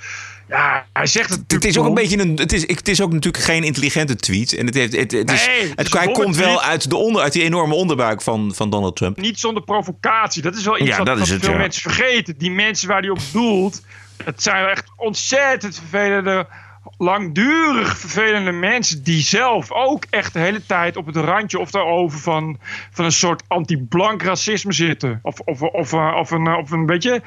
[0.50, 2.38] Ja, hij zegt het Het is ook een beetje een.
[2.38, 4.54] Het is, het is ook natuurlijk geen intelligente tweet.
[4.54, 7.44] En het, heeft, het, het, is, Nee, hij komt wel uit, de onder, uit die
[7.44, 9.18] enorme onderbuik van, van Donald Trump.
[9.18, 10.42] Niet zonder provocatie.
[10.42, 11.58] Dat is wel iets Ja, wat, dat wat veel ja.
[11.58, 12.38] mensen vergeten.
[12.38, 13.82] Die mensen waar hij op doelt,
[14.24, 16.48] het zijn echt ontzettend vervelende,
[16.98, 22.20] langdurig vervelende mensen die zelf ook echt de hele tijd op het randje of daarover
[22.20, 22.58] van,
[22.92, 25.20] van een soort anti-blank racisme zitten.
[25.22, 27.22] Of, of, of, eh, of, een, of een beetje.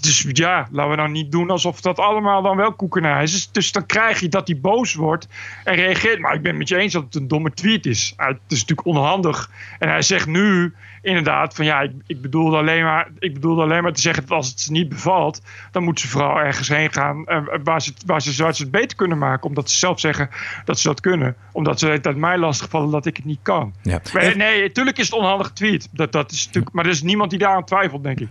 [0.00, 3.50] Dus ja, laten we nou niet doen alsof dat allemaal dan wel koekenij is.
[3.52, 5.28] Dus, dan krijg je dat hij boos wordt
[5.64, 6.18] en reageert.
[6.18, 8.14] Maar ik ben het met je eens dat het een domme tweet is.
[8.16, 9.50] Uh, Het is natuurlijk onhandig.
[9.78, 10.74] En hij zegt nu
[11.04, 14.36] inderdaad van ja, ik, ik, bedoelde alleen maar, ik bedoelde alleen maar te zeggen dat
[14.36, 17.92] als het ze niet bevalt, dan moet ze vooral ergens heen gaan eh, waar, ze,
[18.06, 19.48] waar, ze, waar ze het beter kunnen maken.
[19.48, 20.30] Omdat ze zelf zeggen
[20.64, 21.36] dat ze dat kunnen.
[21.52, 23.74] Omdat ze het uit mij lastigvallen dat ik het niet kan.
[23.82, 24.00] Ja.
[24.12, 25.88] Maar, nee, natuurlijk is het een onhandige tweet.
[25.92, 28.28] Dat, dat is natuurlijk, maar er is niemand die daaraan twijfelt, denk ik.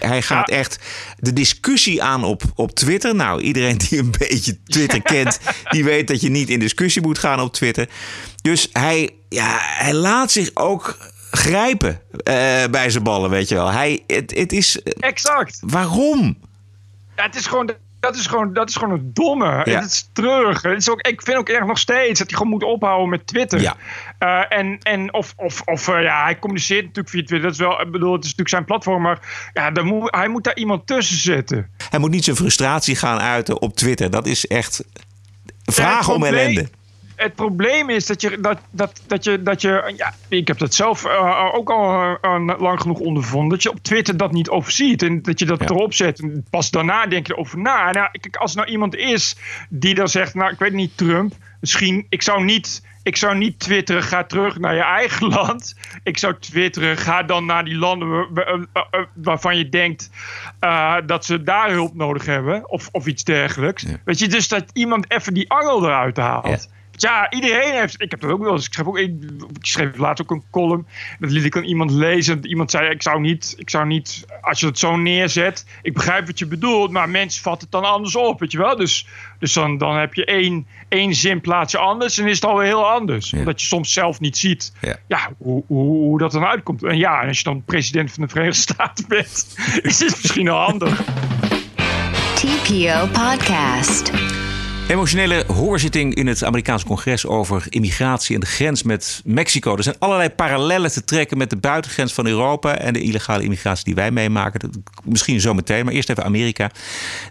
[0.00, 0.78] Hij gaat echt
[1.16, 3.14] de discussie aan op, op Twitter.
[3.14, 7.18] Nou, iedereen die een beetje Twitter kent, die weet dat je niet in discussie moet
[7.18, 7.88] gaan op Twitter.
[8.42, 10.96] Dus hij, ja, hij laat zich ook
[11.30, 13.70] grijpen eh, bij zijn ballen, weet je wel.
[13.70, 14.82] Hij, het, het is.
[14.82, 15.58] Exact.
[15.66, 16.38] Waarom?
[17.16, 19.62] Ja, het is gewoon, dat, is gewoon, dat is gewoon een domme.
[19.64, 19.80] Ja.
[19.80, 20.62] Het is terug.
[20.62, 23.26] Het is ook, ik vind ook erg nog steeds dat hij gewoon moet ophouden met
[23.26, 23.60] Twitter.
[23.60, 23.76] Ja.
[24.18, 27.48] Eh, en, en of, of, of eh, ja, hij communiceert natuurlijk via Twitter.
[27.48, 29.02] Dat is wel, ik bedoel, het is natuurlijk zijn platform.
[29.02, 31.70] Maar ja, dan moet, hij moet daar iemand tussen zetten.
[31.90, 34.10] Hij moet niet zijn frustratie gaan uiten op Twitter.
[34.10, 34.84] Dat is echt
[35.64, 36.68] vragen om ellende.
[37.18, 40.74] Het probleem is dat je, dat, dat, dat je, dat je ja, ik heb dat
[40.74, 45.02] zelf eh, ook al eh, lang genoeg ondervonden, dat je op Twitter dat niet overziet
[45.02, 46.20] en dat je dat erop zet.
[46.20, 47.90] En pas daarna denk je erover na.
[47.90, 49.36] Nou, kijk, als er nou iemand is
[49.68, 53.58] die dan zegt, nou, ik weet niet, Trump, misschien, ik zou niet, ik zou niet
[53.58, 55.74] twitteren, ga terug naar je eigen land.
[56.02, 60.10] Ik zou twitteren, ga dan naar die landen waar- waar- waar- waarvan je denkt
[60.60, 63.84] eh, dat ze daar hulp nodig hebben, of, of iets dergelijks.
[64.04, 66.68] Weet je, dus dat iemand even die angel eruit haalt.
[67.00, 68.02] Ja, iedereen heeft.
[68.02, 68.66] Ik heb dat ook wel eens.
[68.66, 69.12] Ik schreef, ook, ik,
[69.60, 70.86] schreef laatst ook een column.
[71.18, 72.46] Dat liet ik aan iemand lezen.
[72.46, 74.26] Iemand zei: ik zou, niet, ik zou niet.
[74.40, 75.66] Als je het zo neerzet.
[75.82, 76.90] Ik begrijp wat je bedoelt.
[76.90, 78.40] Maar mensen vatten het dan anders op.
[78.40, 78.76] Weet je wel?
[78.76, 79.06] Dus,
[79.38, 82.18] dus dan, dan heb je één, één zin plaats je anders.
[82.18, 83.32] En is het alweer heel anders.
[83.32, 84.72] Omdat je soms zelf niet ziet.
[85.06, 85.30] Ja.
[85.38, 86.82] hoe, hoe, hoe dat dan uitkomt.
[86.82, 89.54] En ja, en als je dan president van de Verenigde Staten bent.
[89.82, 91.04] is het misschien wel handig.
[92.34, 94.37] TPO Podcast.
[94.88, 99.76] Emotionele hoorzitting in het Amerikaanse congres over immigratie en de grens met Mexico.
[99.76, 103.84] Er zijn allerlei parallellen te trekken met de buitengrens van Europa en de illegale immigratie
[103.84, 104.60] die wij meemaken.
[104.60, 106.70] Dat- Misschien zo meteen, maar eerst even Amerika.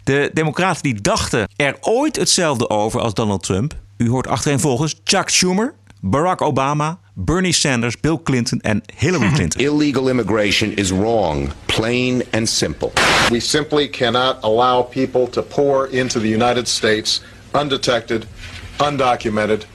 [0.04, 3.74] De Democraten die dachten er ooit hetzelfde over als Donald Trump.
[3.98, 9.62] U hoort achtereenvolgens Chuck Schumer, Barack Obama, Bernie Sanders, Bill Clinton en Hillary Clinton.
[9.62, 12.92] Illegal immigration is wrong, plain and simple.
[13.30, 17.22] We simply cannot allow people to pour into the United States
[17.58, 18.28] undetected,
[18.78, 19.66] undocumented,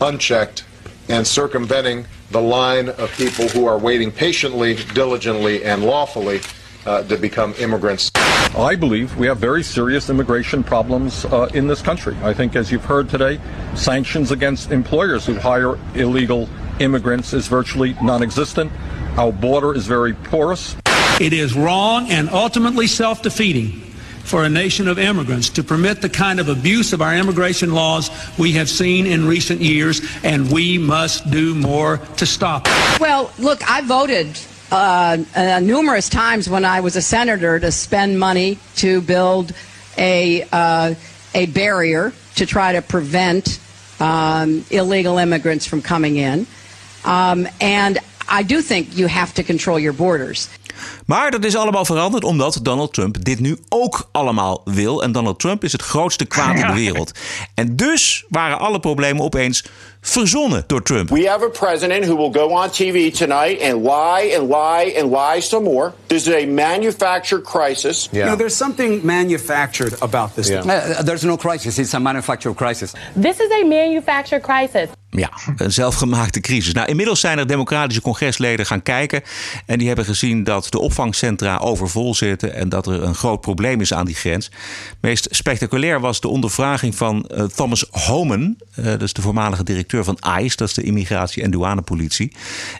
[0.00, 0.64] unchecked,
[1.08, 6.40] and circumventing the line of people who are waiting patiently, diligently, and lawfully
[6.84, 8.10] uh, to become immigrants.
[8.56, 12.16] I believe we have very serious immigration problems uh, in this country.
[12.22, 13.40] I think, as you've heard today,
[13.74, 16.48] sanctions against employers who hire illegal
[16.80, 18.72] immigrants is virtually non existent.
[19.16, 20.76] Our border is very porous.
[21.20, 23.87] It is wrong and ultimately self defeating
[24.28, 28.10] for a nation of immigrants to permit the kind of abuse of our immigration laws
[28.38, 33.00] we have seen in recent years, and we must do more to stop it.
[33.00, 34.38] Well, look, I voted
[34.70, 39.52] uh, uh, numerous times when I was a senator to spend money to build
[39.96, 40.94] a, uh,
[41.34, 43.58] a barrier to try to prevent
[43.98, 46.46] um, illegal immigrants from coming in.
[47.04, 47.98] Um, and
[48.28, 50.50] I do think you have to control your borders.
[51.06, 55.02] Maar dat is allemaal veranderd omdat Donald Trump dit nu ook allemaal wil.
[55.02, 57.12] En Donald Trump is het grootste kwaad in de wereld.
[57.54, 59.64] En dus waren alle problemen opeens
[60.00, 61.10] verzonnen door Trump.
[61.10, 65.10] We have a president who will go on TV tonight and lie and lie and
[65.10, 65.92] lie some more.
[66.06, 68.08] This is a manufactured crisis.
[68.12, 70.48] You know, there's something manufactured about this.
[70.48, 70.66] Yeah.
[70.66, 71.78] Uh, there's no crisis.
[71.78, 72.94] It's a manufactured crisis.
[73.20, 74.88] This is a manufactured crisis.
[75.10, 76.72] Ja, een zelfgemaakte crisis.
[76.72, 79.22] Nou, inmiddels zijn er democratische congresleden gaan kijken.
[79.66, 82.54] En die hebben gezien dat de opvangcentra overvol zitten.
[82.54, 84.50] En dat er een groot probleem is aan die grens.
[85.00, 88.56] Meest spectaculair was de ondervraging van uh, Thomas Homan.
[88.76, 90.56] Uh, dat is de voormalige directeur van ICE.
[90.56, 92.32] Dat is de Immigratie- en Douanepolitie.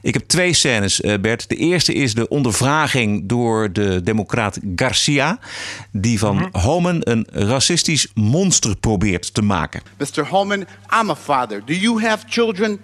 [0.02, 1.48] Ik heb twee scènes, uh, Bert.
[1.48, 5.38] De eerste is de ondervraging door de democraat Garcia.
[5.92, 6.60] Die van mm -hmm.
[6.60, 9.82] Homan een racistisch monster probeert te maken.
[9.98, 10.26] Mr.
[10.26, 10.66] Homan,
[11.00, 11.62] I'm a father.
[11.64, 12.78] Do you have children?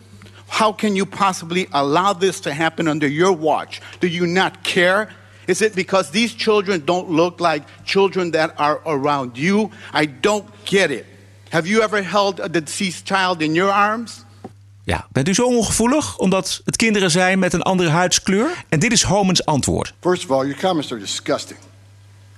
[0.47, 3.81] How can you possibly allow this to happen under your watch?
[3.99, 5.09] Do you not care?
[5.47, 9.71] Is it because these children don't look like children that are around you?
[9.93, 11.05] I don't get it.
[11.55, 14.25] Have you ever held a deceased child in your arms?
[14.85, 18.65] Ja, bent u zo ongevoelig omdat het kinderen zijn met een andere huidskleur?
[18.69, 19.95] En dit is Homans antwoord.
[20.01, 21.59] First of all, your comments are disgusting.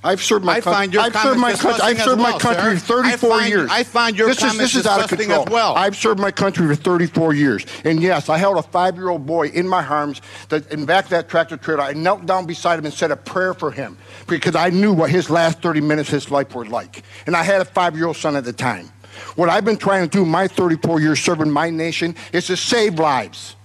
[0.05, 0.81] I've served my I country.
[0.81, 1.83] find your I've served my country.
[1.83, 2.87] I've served my well, country sir.
[2.87, 3.71] for 34 I find, years.
[3.71, 5.43] I find your this is this is out of control.
[5.43, 5.75] as well.
[5.75, 9.67] I've served my country for 34 years, and yes, I held a five-year-old boy in
[9.67, 10.21] my arms.
[10.49, 13.17] That in back of that tractor trailer, I knelt down beside him and said a
[13.17, 13.97] prayer for him
[14.27, 17.43] because I knew what his last 30 minutes of his life were like, and I
[17.43, 18.91] had a five-year-old son at the time.
[19.35, 22.99] What I've been trying to do my 34 years serving my nation is to save
[22.99, 23.57] lives.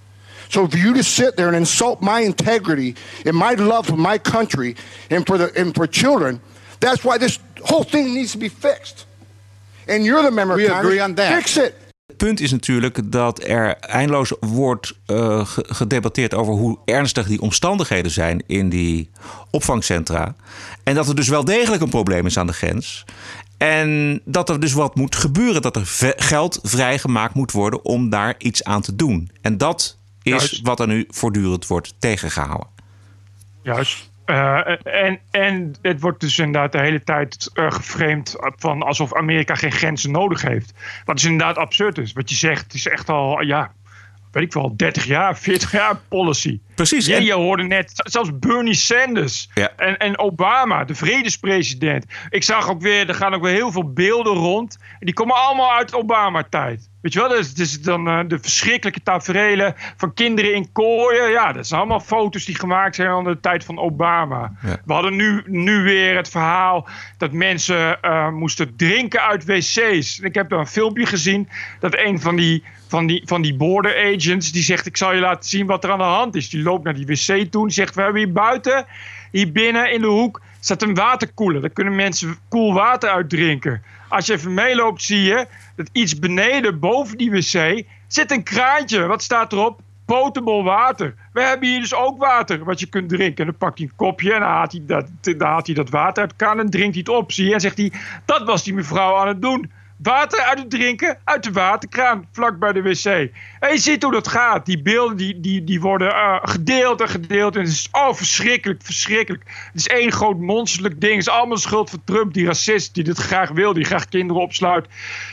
[0.49, 2.95] So for you to sit there and insult my integrity
[3.25, 4.75] and my love for my country
[5.09, 6.41] and for the and for children,
[6.79, 9.05] that's why this whole thing needs to be fixed.
[9.87, 10.93] And you're the member We of Congress.
[10.93, 11.33] agree on that.
[11.35, 11.73] Fix it.
[12.07, 18.11] Het punt is natuurlijk dat er eindeloos wordt uh, gedebatteerd over hoe ernstig die omstandigheden
[18.11, 19.09] zijn in die
[19.51, 20.35] opvangcentra.
[20.83, 23.05] En dat er dus wel degelijk een probleem is aan de grens.
[23.61, 25.85] En dat er dus wat moet gebeuren, dat er
[26.15, 29.31] geld vrijgemaakt moet worden om daar iets aan te doen.
[29.41, 30.61] En dat is Juist.
[30.61, 32.67] wat er nu voortdurend wordt tegengehouden.
[33.63, 34.09] Juist.
[34.25, 39.55] Uh, en, en het wordt dus inderdaad de hele tijd uh, geframed van alsof Amerika
[39.55, 40.73] geen grenzen nodig heeft.
[41.05, 42.13] Wat dus inderdaad absurd is.
[42.13, 43.71] Wat je zegt, is echt al, ja,
[44.31, 46.59] weet ik wel, 30 jaar, 40 jaar policy.
[46.75, 47.05] Precies.
[47.05, 49.71] Ja, je hoorde net, zelfs Bernie Sanders ja.
[49.75, 52.05] en, en Obama, de vredespresident.
[52.29, 54.77] Ik zag ook weer, er gaan ook weer heel veel beelden rond.
[54.99, 56.89] En die komen allemaal uit Obama-tijd.
[57.01, 61.31] Weet je wel, dus, dus dan uh, de verschrikkelijke taferelen van kinderen in kooien.
[61.31, 64.51] Ja, dat zijn allemaal foto's die gemaakt zijn onder de tijd van Obama.
[64.61, 64.77] Ja.
[64.85, 66.87] We hadden nu, nu weer het verhaal
[67.17, 70.19] dat mensen uh, moesten drinken uit wc's.
[70.19, 71.49] Ik heb daar een filmpje gezien
[71.79, 74.51] dat een van die, van die, van die border agents...
[74.51, 76.49] die zegt, ik zal je laten zien wat er aan de hand is.
[76.49, 78.85] Die loopt naar die wc toe en zegt, we hebben hier buiten,
[79.31, 80.41] hier binnen in de hoek...
[80.59, 81.61] staat een waterkoeler.
[81.61, 83.83] Daar kunnen mensen koel water uit drinken.
[84.07, 85.47] Als je even meeloopt, zie je
[85.83, 89.05] dat iets beneden, boven die wc, zit een kraantje.
[89.05, 89.81] Wat staat erop?
[90.05, 91.15] Potable water.
[91.33, 93.45] We hebben hier dus ook water wat je kunt drinken.
[93.45, 95.89] En dan pakt hij een kopje en dan haalt hij dat, dan haalt hij dat
[95.89, 97.31] water uit kraan en drinkt hij het op.
[97.31, 97.53] Zie je?
[97.53, 97.91] En zegt hij,
[98.25, 99.71] dat was die mevrouw aan het doen.
[100.03, 103.05] Water uit het drinken uit de waterkraan, vlak bij de wc.
[103.59, 104.65] En je ziet hoe dat gaat.
[104.65, 107.55] Die beelden die, die, die worden uh, gedeeld en gedeeld.
[107.55, 109.43] En het is oh, verschrikkelijk, verschrikkelijk.
[109.45, 111.13] Het is één groot monsterlijk ding.
[111.13, 114.41] Het is allemaal schuld van Trump, die racist, die dit graag wil, die graag kinderen
[114.41, 114.87] opsluit.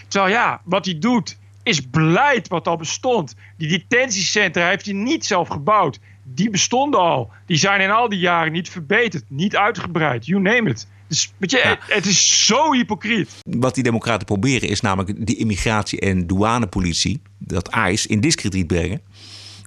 [0.08, 3.34] Terwijl ja, wat hij doet, is beleid wat al bestond.
[3.56, 5.98] Die detentiecentra heeft hij niet zelf gebouwd.
[6.24, 7.32] Die bestonden al.
[7.46, 10.26] Die zijn in al die jaren niet verbeterd, niet uitgebreid.
[10.26, 10.86] You name it.
[11.08, 11.78] Dus weet je, ja.
[11.80, 13.30] het is zo hypocriet.
[13.42, 19.00] Wat die democraten proberen is namelijk die immigratie- en douanepolitie, dat ICE, in discrediet brengen.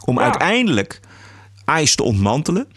[0.05, 0.23] Om ja.
[0.23, 0.99] uiteindelijk
[1.79, 2.67] ICE te ontmantelen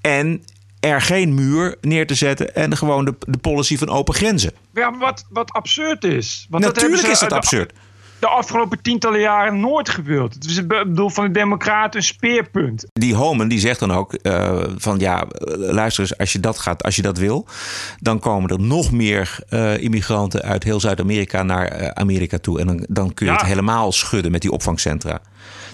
[0.00, 0.44] en
[0.80, 4.52] er geen muur neer te zetten en gewoon de, de policy van open grenzen.
[4.74, 6.46] Ja, wat, wat absurd is.
[6.50, 7.72] Want Natuurlijk dat is dat absurd.
[8.18, 10.34] De, afgelopen tientallen jaren nooit gewild.
[10.34, 12.86] Het is bedoel van de democraten een speerpunt.
[12.92, 15.24] Die Homan die zegt dan ook uh, van ja,
[15.56, 17.46] luister eens, als je dat gaat, als je dat wil,
[18.00, 22.60] dan komen er nog meer uh, immigranten uit heel Zuid-Amerika naar uh, Amerika toe.
[22.60, 23.38] En dan, dan kun je ja.
[23.38, 25.20] het helemaal schudden met die opvangcentra.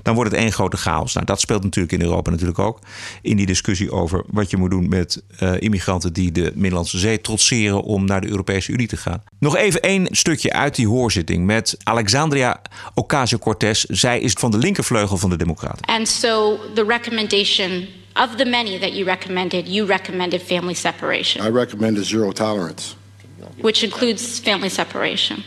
[0.03, 1.14] Dan wordt het één grote chaos.
[1.14, 2.78] Nou, dat speelt natuurlijk in Europa natuurlijk ook.
[3.22, 5.22] In die discussie over wat je moet doen met
[5.59, 9.22] immigranten die de Middellandse Zee trotseren om naar de Europese Unie te gaan.
[9.38, 12.41] Nog even één stukje uit die hoorzitting met Alexandria
[12.95, 13.84] Ocasio-Cortez.
[13.84, 15.84] Zij is van de linkervleugel van de Democraten.
[15.86, 21.51] And so the recommendation of the many that you recommended, you recommended family separation, I
[21.51, 22.95] recommend a zero tolerance.
[23.61, 25.43] which includes family separation.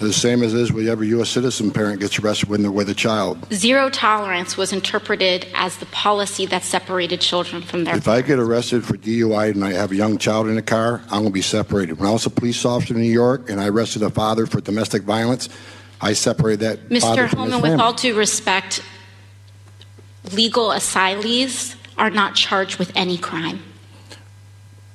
[0.00, 1.28] The same as is with every U.S.
[1.28, 3.36] citizen parent gets arrested when they're with a child.
[3.52, 8.38] Zero tolerance was interpreted as the policy that separated children from their If I get
[8.38, 11.30] arrested for DUI and I have a young child in the car, I'm going to
[11.30, 11.98] be separated.
[11.98, 14.60] When I was a police officer in New York and I arrested a father for
[14.60, 15.48] domestic violence,
[16.02, 17.28] I separated that Mr.
[17.28, 18.82] Holman, with all due respect,
[20.32, 23.62] legal asylees are not charged with any crime.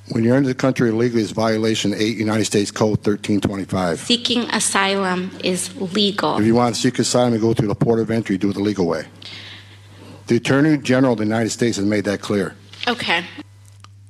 [0.09, 3.99] When you're into the country illegally, it's violation 8 United States Code 1325.
[3.99, 6.37] Seeking asylum is legal.
[6.37, 8.53] If you want to seek asylum and go through the port of entry, do it
[8.53, 9.05] the legal way.
[10.27, 12.55] The Attorney General of the United States has made that clear.
[12.87, 13.23] Okay.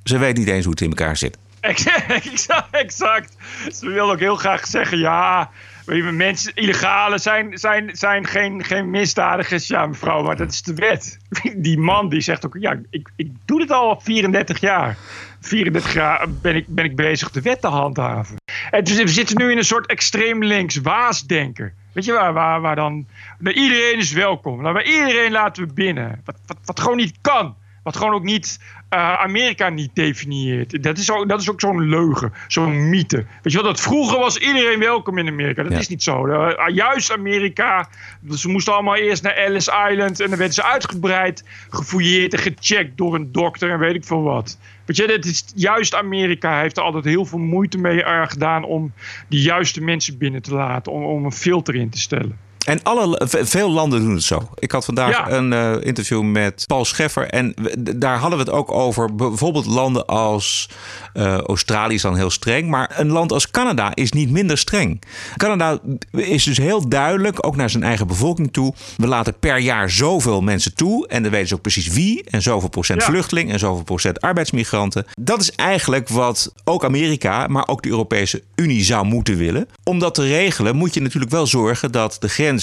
[0.03, 1.37] Ze weet niet eens hoe het in elkaar zit.
[1.61, 3.35] Exact, exact.
[3.73, 8.63] Ze wil ook heel graag zeggen, ja, weet je, mensen, illegale zijn, zijn, zijn geen,
[8.63, 9.67] geen misdadigers.
[9.67, 11.19] Ja, mevrouw, maar dat is de wet.
[11.57, 14.97] Die man die zegt ook, ja, ik, ik doe dit al 34 jaar.
[15.39, 18.35] 34 jaar ben ik, ben ik bezig de wet te handhaven.
[18.71, 21.73] En dus we zitten nu in een soort extreem links waasdenken.
[21.93, 23.07] Weet je waar, waar, waar dan...
[23.39, 24.61] iedereen is welkom.
[24.61, 26.21] Nou, maar iedereen laten we binnen.
[26.25, 27.55] Wat, wat gewoon niet kan.
[27.87, 28.59] Wat gewoon ook niet
[28.89, 30.83] eh, Amerika niet definieert.
[30.83, 33.15] Dat is ook, dat is ook zo'n leugen, zo'n mythe.
[33.41, 35.63] Weet je wel, dat vroeger was iedereen welkom in Amerika.
[35.63, 35.77] Dat Ja.
[35.77, 36.25] is niet zo.
[36.27, 37.89] Eh, juist Amerika,
[38.21, 42.39] dus ze moesten allemaal eerst naar Ellis Island en dan werden ze uitgebreid gefouilleerd en
[42.39, 44.57] gecheckt door een dokter en weet ik veel wat.
[44.85, 48.91] Weet je, dat is, juist Amerika heeft er altijd heel veel moeite mee gedaan om
[49.27, 52.37] de juiste mensen binnen te laten, om, om een filter in te stellen.
[52.65, 54.49] En alle, veel landen doen het zo.
[54.55, 55.31] Ik had vandaag Ja.
[55.31, 57.27] een eh, interview met Paul Scheffer.
[57.27, 59.15] En we- daar hadden we het ook over.
[59.15, 60.69] Bijvoorbeeld landen als
[61.13, 62.67] eh, Australië is dan heel streng.
[62.69, 65.01] Maar een land als Canada is niet minder streng.
[65.37, 65.79] Canada
[66.11, 68.73] is dus heel duidelijk, ook naar zijn eigen bevolking toe.
[68.97, 71.07] We laten per jaar zoveel mensen toe.
[71.07, 72.23] En dan weten ze ook precies wie.
[72.29, 73.07] En zoveel procent Ja.
[73.07, 75.05] vluchteling en zoveel procent arbeidsmigranten.
[75.21, 79.67] Dat is eigenlijk wat ook Amerika, maar ook de Europese Unie zou moeten willen.
[79.83, 82.56] Om dat te regelen moet je natuurlijk wel zorgen dat de grens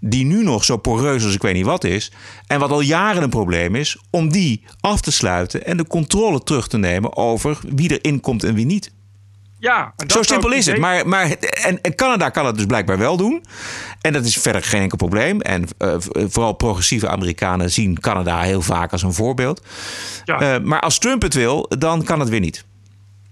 [0.00, 2.12] die nu nog zo poreus als ik weet niet wat is...
[2.46, 5.66] en wat al jaren een probleem is, om die af te sluiten...
[5.66, 8.94] en de controle terug te nemen over wie er inkomt en wie niet.
[9.58, 10.78] Ja, dat Zo simpel is het.
[10.78, 13.44] Maar, maar, en, en Canada kan het dus blijkbaar wel doen.
[14.00, 15.40] En dat is verder geen enkel probleem.
[15.40, 19.62] En eh, v- vooral progressieve Amerikanen zien Canada heel vaak als een voorbeeld.
[20.24, 20.40] Ja.
[20.40, 22.64] Eh, maar als Trump het wil, dan kan het weer niet.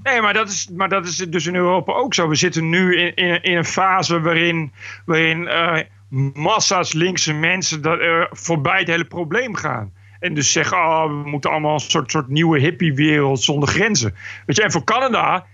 [0.03, 2.29] Nee, maar dat, is, maar dat is dus in Europa ook zo.
[2.29, 4.73] We zitten nu in, in, in een fase waarin,
[5.07, 5.79] waarin eh,
[6.35, 9.93] massa's linkse mensen dat, eh, voorbij het hele probleem gaan.
[10.19, 14.15] En dus zeggen, oh, we moeten allemaal een soort, soort nieuwe hippie-wereld zonder grenzen.
[14.47, 15.47] Weet je, en voor Canada,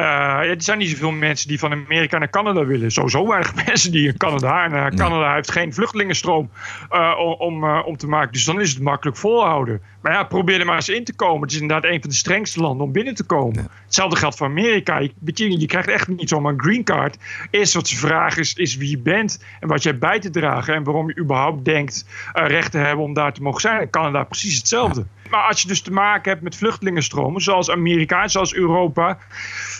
[0.00, 2.90] ja, er zijn niet zoveel mensen die van Amerika naar Canada willen.
[2.90, 4.64] Sowieso weinig mensen die in Canada.
[4.64, 6.50] En eh, Canada heeft geen vluchtelingenstroom
[6.90, 8.32] eh, om, om, eh, om te maken.
[8.32, 9.80] Dus dan is het makkelijk volhouden.
[10.02, 11.42] Maar ja, probeer er maar eens in te komen.
[11.42, 13.68] Het is inderdaad een van de strengste landen om binnen te komen.
[13.84, 14.98] Hetzelfde geldt voor Amerika.
[14.98, 17.18] Je, je, krijgt echt niet zomaar een green card.
[17.50, 20.74] Eerst wat ze vragen is, is wie je bent en wat jij bij te dragen.
[20.74, 23.80] En waarom je überhaupt denkt eh, recht te hebben om daar te mogen zijn.
[23.80, 25.06] In Canada precies hetzelfde.
[25.30, 29.18] Maar als je dus te maken hebt met vluchtelingenstromen, zoals Amerika, zoals Europa,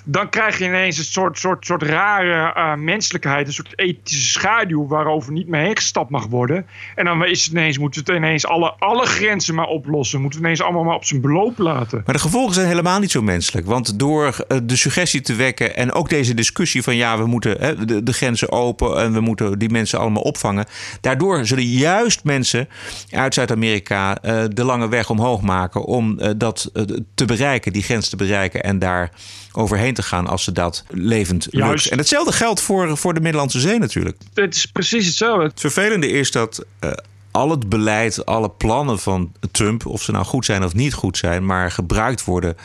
[0.05, 4.87] dan krijg je ineens een soort, soort, soort rare eh, menselijkheid, een soort ethische schaduw
[4.87, 6.67] waarover niet meer heen gestapt mag worden.
[6.95, 10.21] En dan is het ineens, moeten we het ineens alle, alle grenzen maar oplossen.
[10.21, 12.03] Moeten we ineens allemaal maar op zijn beloop laten.
[12.05, 13.67] Maar de gevolgen zijn helemaal niet zo menselijk.
[13.67, 17.57] Want door eh, de suggestie te wekken en ook deze discussie van ja, we moeten
[17.61, 20.67] hè, de, de grenzen open en we moeten die mensen allemaal opvangen.
[21.01, 22.69] Daardoor zullen juist mensen
[23.11, 26.83] uit Zuid-Amerika eh, de lange weg omhoog maken om eh, dat eh,
[27.15, 29.11] te bereiken, die grens te bereiken en daar
[29.53, 31.71] overheen te gaan als ze dat levend Juist.
[31.71, 31.89] lukt.
[31.89, 34.17] En hetzelfde geldt voor, voor de Middellandse Zee natuurlijk.
[34.35, 35.45] Het is precies hetzelfde.
[35.45, 36.91] Het vervelende is dat eh,
[37.31, 41.17] al het beleid, alle plannen van Trump, of ze nou goed zijn of niet goed
[41.17, 42.57] zijn, maar gebruikt worden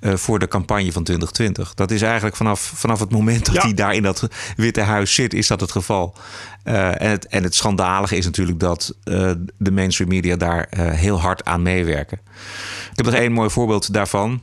[0.00, 1.74] eh, voor de campagne van 2020.
[1.74, 3.60] Dat is eigenlijk vanaf, vanaf het moment dat Ja.
[3.60, 6.14] hij daar in dat Witte Huis zit, is dat het geval.
[6.62, 11.20] Eh, en, het, en het schandalige is natuurlijk dat eh, de mainstream media daar heel
[11.20, 12.18] hard aan meewerken.
[12.90, 14.42] Ik heb nog één mooi voorbeeld daarvan.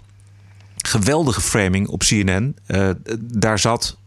[0.77, 2.55] Geweldige framing op CNN.
[3.19, 3.97] Daar zat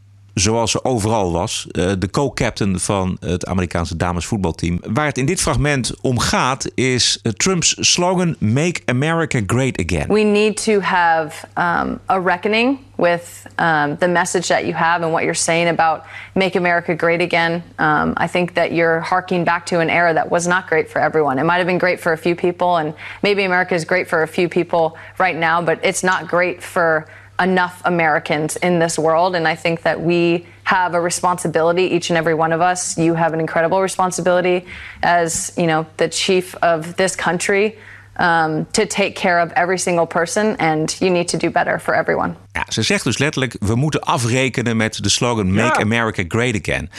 [0.41, 4.80] zoals ze overal was, eh, de co-captain van het Amerikaanse damesvoetbalteam.
[4.93, 10.09] Waar het in dit fragment om gaat is eh, Trumps slogan Make America Great Again.
[10.09, 15.12] We need to have um, a reckoning with um, the message that you have and
[15.12, 16.03] what you're saying about
[16.34, 17.62] make America great again.
[17.78, 21.01] Um, I think that you're harking back to an era that was not great for
[21.01, 21.38] everyone.
[21.38, 24.22] It might have been great for a few people, and maybe America is great for
[24.22, 27.07] a few people right now, but it's not great for
[27.41, 29.34] enough Americans in this world.
[29.34, 32.97] And I think that we have a responsibility, each and every one of us.
[32.97, 34.64] You have an incredible responsibility
[35.01, 37.76] as, you know, the chief of this country
[38.16, 41.95] um, to take care of every single person, and you need to do better for
[41.95, 42.34] everyone.
[42.53, 45.80] Ja, ze zegt dus letterlijk: we moeten afrekenen met de slogan Make Ja.
[45.80, 46.91] America Great Again.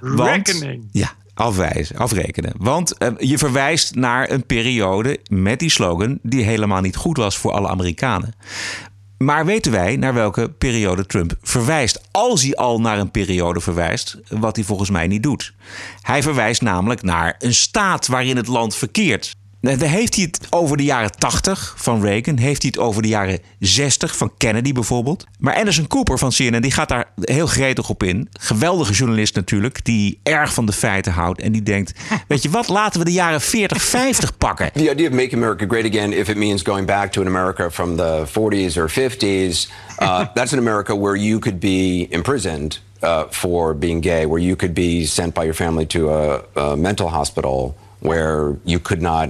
[0.00, 0.88] Want, Reckoning.
[0.92, 2.52] Ja, afwijzen, afrekenen.
[2.56, 7.38] Want eh, je verwijst naar een periode met die slogan die helemaal niet goed was
[7.38, 8.34] voor alle Amerikanen.
[9.18, 12.00] Maar weten wij naar welke periode Trump verwijst?
[12.10, 15.54] Als hij al naar een periode verwijst, wat hij volgens mij niet doet.
[16.00, 19.36] Hij verwijst namelijk naar een staat waarin het land verkeert.
[19.60, 22.36] Dan heeft hij het over de jaren 80 van Reagan.
[22.36, 25.24] Heeft hij het over de jaren 60 van Kennedy bijvoorbeeld.
[25.38, 28.28] Maar Anderson Cooper van CNN die gaat daar heel gretig op in.
[28.32, 29.84] Geweldige journalist natuurlijk.
[29.84, 31.40] Die erg van de feiten houdt.
[31.40, 31.92] En die denkt,
[32.28, 34.72] weet je wat, laten we de jaren 40, 50 pakken.
[34.72, 37.70] The idea of Make America Great Again, if it means going back to an America
[37.70, 43.22] from the 40s or 50s, uh, that's an America where you could be imprisoned uh,
[43.30, 47.08] for being gay, where you could be sent by your family to a, a mental
[47.08, 49.28] hospital, where you could not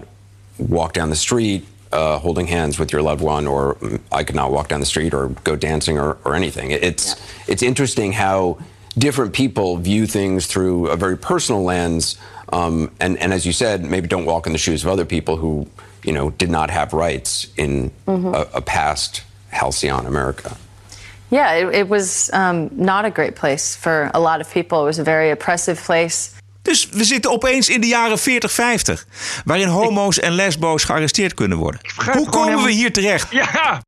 [0.59, 3.79] walk down the street uh, holding hands with your loved one, or
[4.13, 6.71] I could not walk down the street or go dancing or, or anything.
[6.71, 7.17] It's
[7.49, 8.59] it's interesting how
[8.97, 12.17] different people view things through a very personal lens,
[12.53, 15.37] um, and and as you said, maybe don't walk in the shoes of other people
[15.37, 15.67] who
[16.05, 18.35] you know did not have rights in Mhm.
[18.35, 20.57] a, a past halcyon America.
[21.31, 24.83] Yeah, it, it was um, not a great place for a lot of people.
[24.83, 26.35] It was a very oppressive place.
[26.69, 29.07] Dus we zitten opeens in de jaren 40, 50.
[29.45, 31.81] Waarin homo's en lesbo's gearresteerd kunnen worden.
[32.12, 33.31] Hoe komen we hier terecht?
[33.33, 33.83] Ja!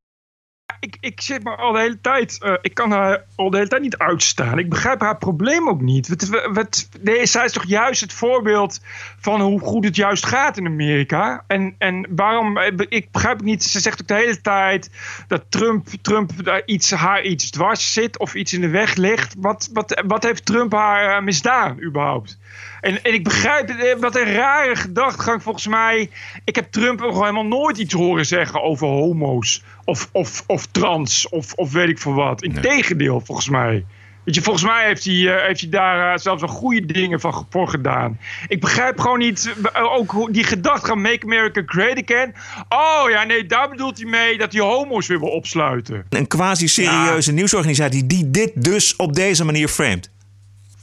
[0.79, 2.37] Ik, ik zit maar al de hele tijd.
[2.41, 4.59] eh, ik kan haar al de hele tijd niet uitstaan.
[4.59, 6.07] Ik begrijp haar probleem ook niet.
[6.07, 8.79] Wat, wat, nee, zij is toch juist het voorbeeld
[9.19, 11.43] van hoe goed het juist gaat in Amerika.
[11.47, 12.57] En, en waarom.
[12.57, 13.63] eh, Ik begrijp het niet.
[13.63, 14.89] Ze zegt ook de hele tijd
[15.27, 19.33] dat Trump, Trump daar iets, haar iets dwars zit of iets in de weg ligt.
[19.37, 22.37] Wat, wat, wat heeft Trump haar eh, misdaan, überhaupt?
[22.81, 26.09] En, en ik begrijp eh, wat een rare gedachtegang volgens mij.
[26.43, 29.63] Ik heb Trump nog helemaal nooit iets horen zeggen over homo's.
[29.83, 32.43] Of, of, of trans, of, of weet ik veel wat.
[32.43, 33.85] Integendeel, volgens mij.
[34.23, 37.19] Weet je, volgens mij heeft hij, eh, heeft hij daar eh, zelfs wel goede dingen
[37.19, 38.19] van, voor gedaan.
[38.47, 42.33] Ik begrijp gewoon niet, ook die gedachtegang Make America Great Again.
[42.69, 46.05] Oh ja, nee, daar bedoelt hij mee dat hij homo's weer wil opsluiten.
[46.09, 50.09] Een quasi-serieuze nieuwsorganisatie die dit dus op deze manier framed.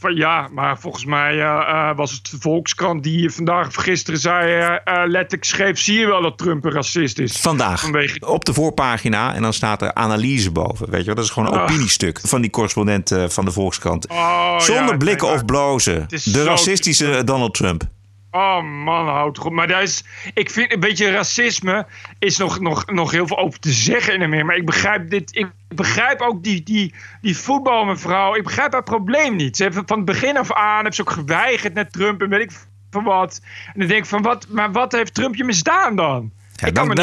[0.00, 1.44] Van ja, maar volgens mij eh,
[1.90, 4.52] eh, was het de Volkskrant die vandaag of gisteren zei...
[4.84, 7.36] eh, letterlijk schreef, zie je wel dat Trump een racist is.
[7.40, 7.80] Vandaag.
[7.80, 10.90] Vanwege Op de voorpagina en dan staat er analyse boven.
[10.90, 11.14] Weet je wel?
[11.14, 11.62] Dat is gewoon een Ah.
[11.62, 14.08] opiniestuk van die correspondent van de Volkskrant.
[14.08, 16.06] Oh, Zonder ja, blikken of blozen.
[16.24, 17.82] De racistische Donald Trump.
[18.30, 19.52] Oh man, houd op.
[19.52, 20.04] Maar daar is,
[20.34, 21.86] ik vind een beetje racisme
[22.18, 24.46] is nog, nog, nog heel veel over te zeggen in Amerika.
[24.46, 25.36] Maar ik begrijp dit.
[25.36, 28.34] Ik begrijp ook die, die, die voetbalmevrouw.
[28.34, 29.56] Ik begrijp haar probleem niet.
[29.56, 32.40] Ze heeft van het begin af aan heeft ze ook geweigerd naar Trump en weet
[32.40, 32.50] ik
[32.90, 33.40] van wat.
[33.66, 36.32] En dan denk ik van wat, maar wat heeft Trump je misdaan dan?
[36.66, 36.96] Ja, dan, niet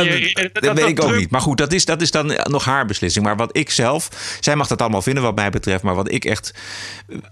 [0.53, 1.29] dat, dat- weet ik ook niet.
[1.29, 3.25] Maar goed, dat is, dat is dan nog haar beslissing.
[3.25, 5.83] Maar wat ik zelf, zij mag dat allemaal vinden wat mij betreft.
[5.83, 6.53] Maar wat ik echt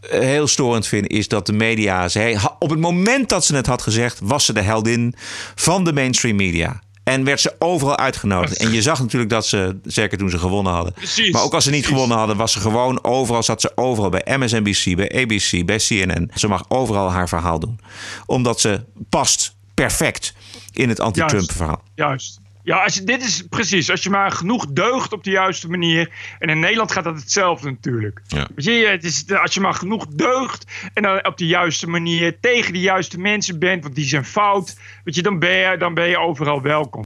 [0.10, 2.08] eh, heel storend vind, is dat de media.
[2.08, 5.16] Zij, ha- op het moment dat ze het had gezegd, was ze de heldin
[5.56, 6.82] van de mainstream media.
[7.04, 8.58] En werd ze overal uitgenodigd.
[8.58, 10.94] En je zag natuurlijk dat ze, zeker toen ze gewonnen hadden.
[10.94, 11.96] Precies, maar ook als ze niet precies.
[11.98, 13.44] gewonnen hadden, was ze gewoon overal.
[13.44, 16.32] Zat ze overal bij MSNBC, bij ABC, bij CNN.
[16.36, 17.80] Ze mag overal haar verhaal doen.
[18.26, 20.34] Omdat ze past perfect
[20.72, 21.52] in het anti-Trump Juist.
[21.52, 21.84] verhaal.
[21.96, 22.42] Juist.
[22.64, 23.92] Ja, als je, dit is precies.
[23.92, 26.12] Als je maar genoeg deugt op de juiste manier.
[26.40, 28.22] En in Nederland gaat dat hetzelfde natuurlijk.
[28.28, 28.48] Ja.
[28.56, 30.66] Weet je, het is, als je maar genoeg deugt.
[30.94, 33.84] En dan op de juiste manier tegen de juiste mensen bent.
[33.84, 34.78] Want die zijn fout.
[35.04, 37.06] Weet je, dan ben je, dan ben je overal welkom.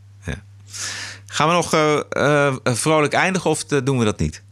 [1.38, 4.44] Gaan we nog eh, eh, vrolijk eindigen of eh, doen we dat niet?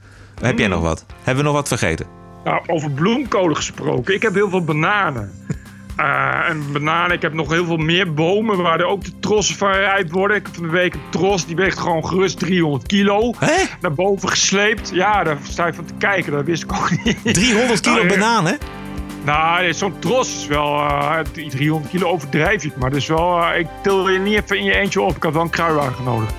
[0.42, 1.06] Heb jij nog wat?
[1.16, 2.08] Hebben we nog wat vergeten?
[2.44, 4.14] Nou, over bloemkolen gesproken.
[4.14, 5.32] Ik heb heel veel bananen.
[5.96, 9.56] Eh, en bananen, ik heb nog heel veel meer bomen waar er ook de trossen
[9.56, 10.38] van rijp worden.
[10.38, 13.34] Ik heb van de week een tros, die weegt gewoon gerust 300 kilo.
[13.82, 14.90] Naar boven gesleept.
[14.94, 17.34] Ja, daar sta je van te kijken, dat wist ik ook niet.
[17.34, 18.58] 300 kilo Nou, bananen?
[19.26, 20.80] Nou, zo'n tros is wel...
[20.80, 21.18] eh,
[21.50, 23.42] 300 kilo overdrijf ik, maar is wel...
[23.44, 25.16] eh, ik til je niet even in je eentje op.
[25.16, 26.30] Ik had wel een kruiwagen nodig.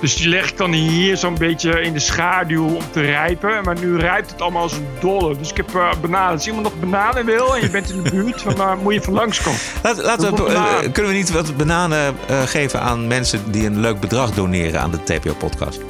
[0.00, 3.64] Dus die leg ik dan hier zo'n beetje in de schaduw om te rijpen.
[3.64, 5.36] Maar nu rijpt het allemaal als een dolle.
[5.36, 6.32] Dus ik heb eh, bananen.
[6.32, 9.12] Als iemand nog bananen wil en je bent in de buurt, dan moet je even
[9.12, 9.58] langskomen.
[9.82, 12.14] Laat, laten we, kunnen we niet wat bananen
[12.46, 15.80] geven aan mensen die een leuk bedrag doneren aan de TPO-podcast?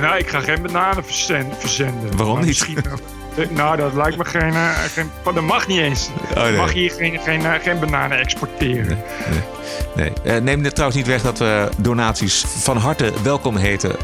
[0.00, 2.16] Nou, ik ga geen bananen verzen- verzenden.
[2.16, 2.66] Waarom niet?
[3.38, 4.52] Eh, nou, dat lijkt me geen...
[4.52, 6.08] eh, geen dat mag niet eens.
[6.36, 6.56] Oh, nee.
[6.56, 8.98] mag hier geen, geen, eh, geen bananen exporteren.
[9.96, 10.12] Nee.
[10.24, 13.96] Eh, neem dit trouwens niet weg dat we donaties van harte welkom heten.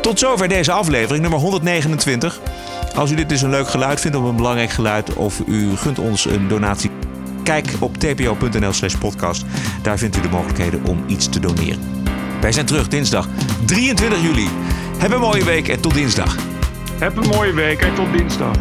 [0.00, 2.40] Tot zover deze aflevering, nummer 129.
[2.94, 5.12] Als u dit dus een leuk geluid vindt of een belangrijk geluid...
[5.14, 6.90] of u gunt ons een donatie...
[7.42, 9.44] kijk op tpo.nl slash podcast.
[9.82, 12.04] Daar vindt u de mogelijkheden om iets te doneren.
[12.40, 13.28] Wij zijn terug dinsdag
[13.64, 14.48] 23 juli.
[14.98, 16.36] Heb een mooie week en tot dinsdag.
[16.98, 18.56] Heb een mooie week en tot dinsdag.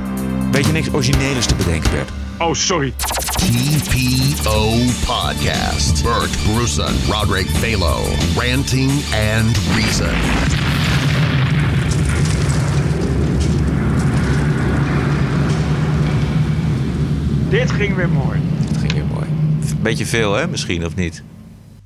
[0.52, 2.10] Weet je niks origineels te bedenken, Bert?
[2.40, 2.94] Oh, sorry.
[3.36, 4.70] TPO
[5.06, 6.04] Podcast.
[6.04, 8.02] Bert Bruson, Roderick Balo,
[8.38, 8.92] Ranting
[9.36, 10.16] and Reason.
[17.50, 18.40] Dit ging weer mooi.
[18.68, 19.26] Het ging weer mooi.
[19.82, 20.48] Beetje veel, hè?
[20.48, 21.24] Misschien, of niet?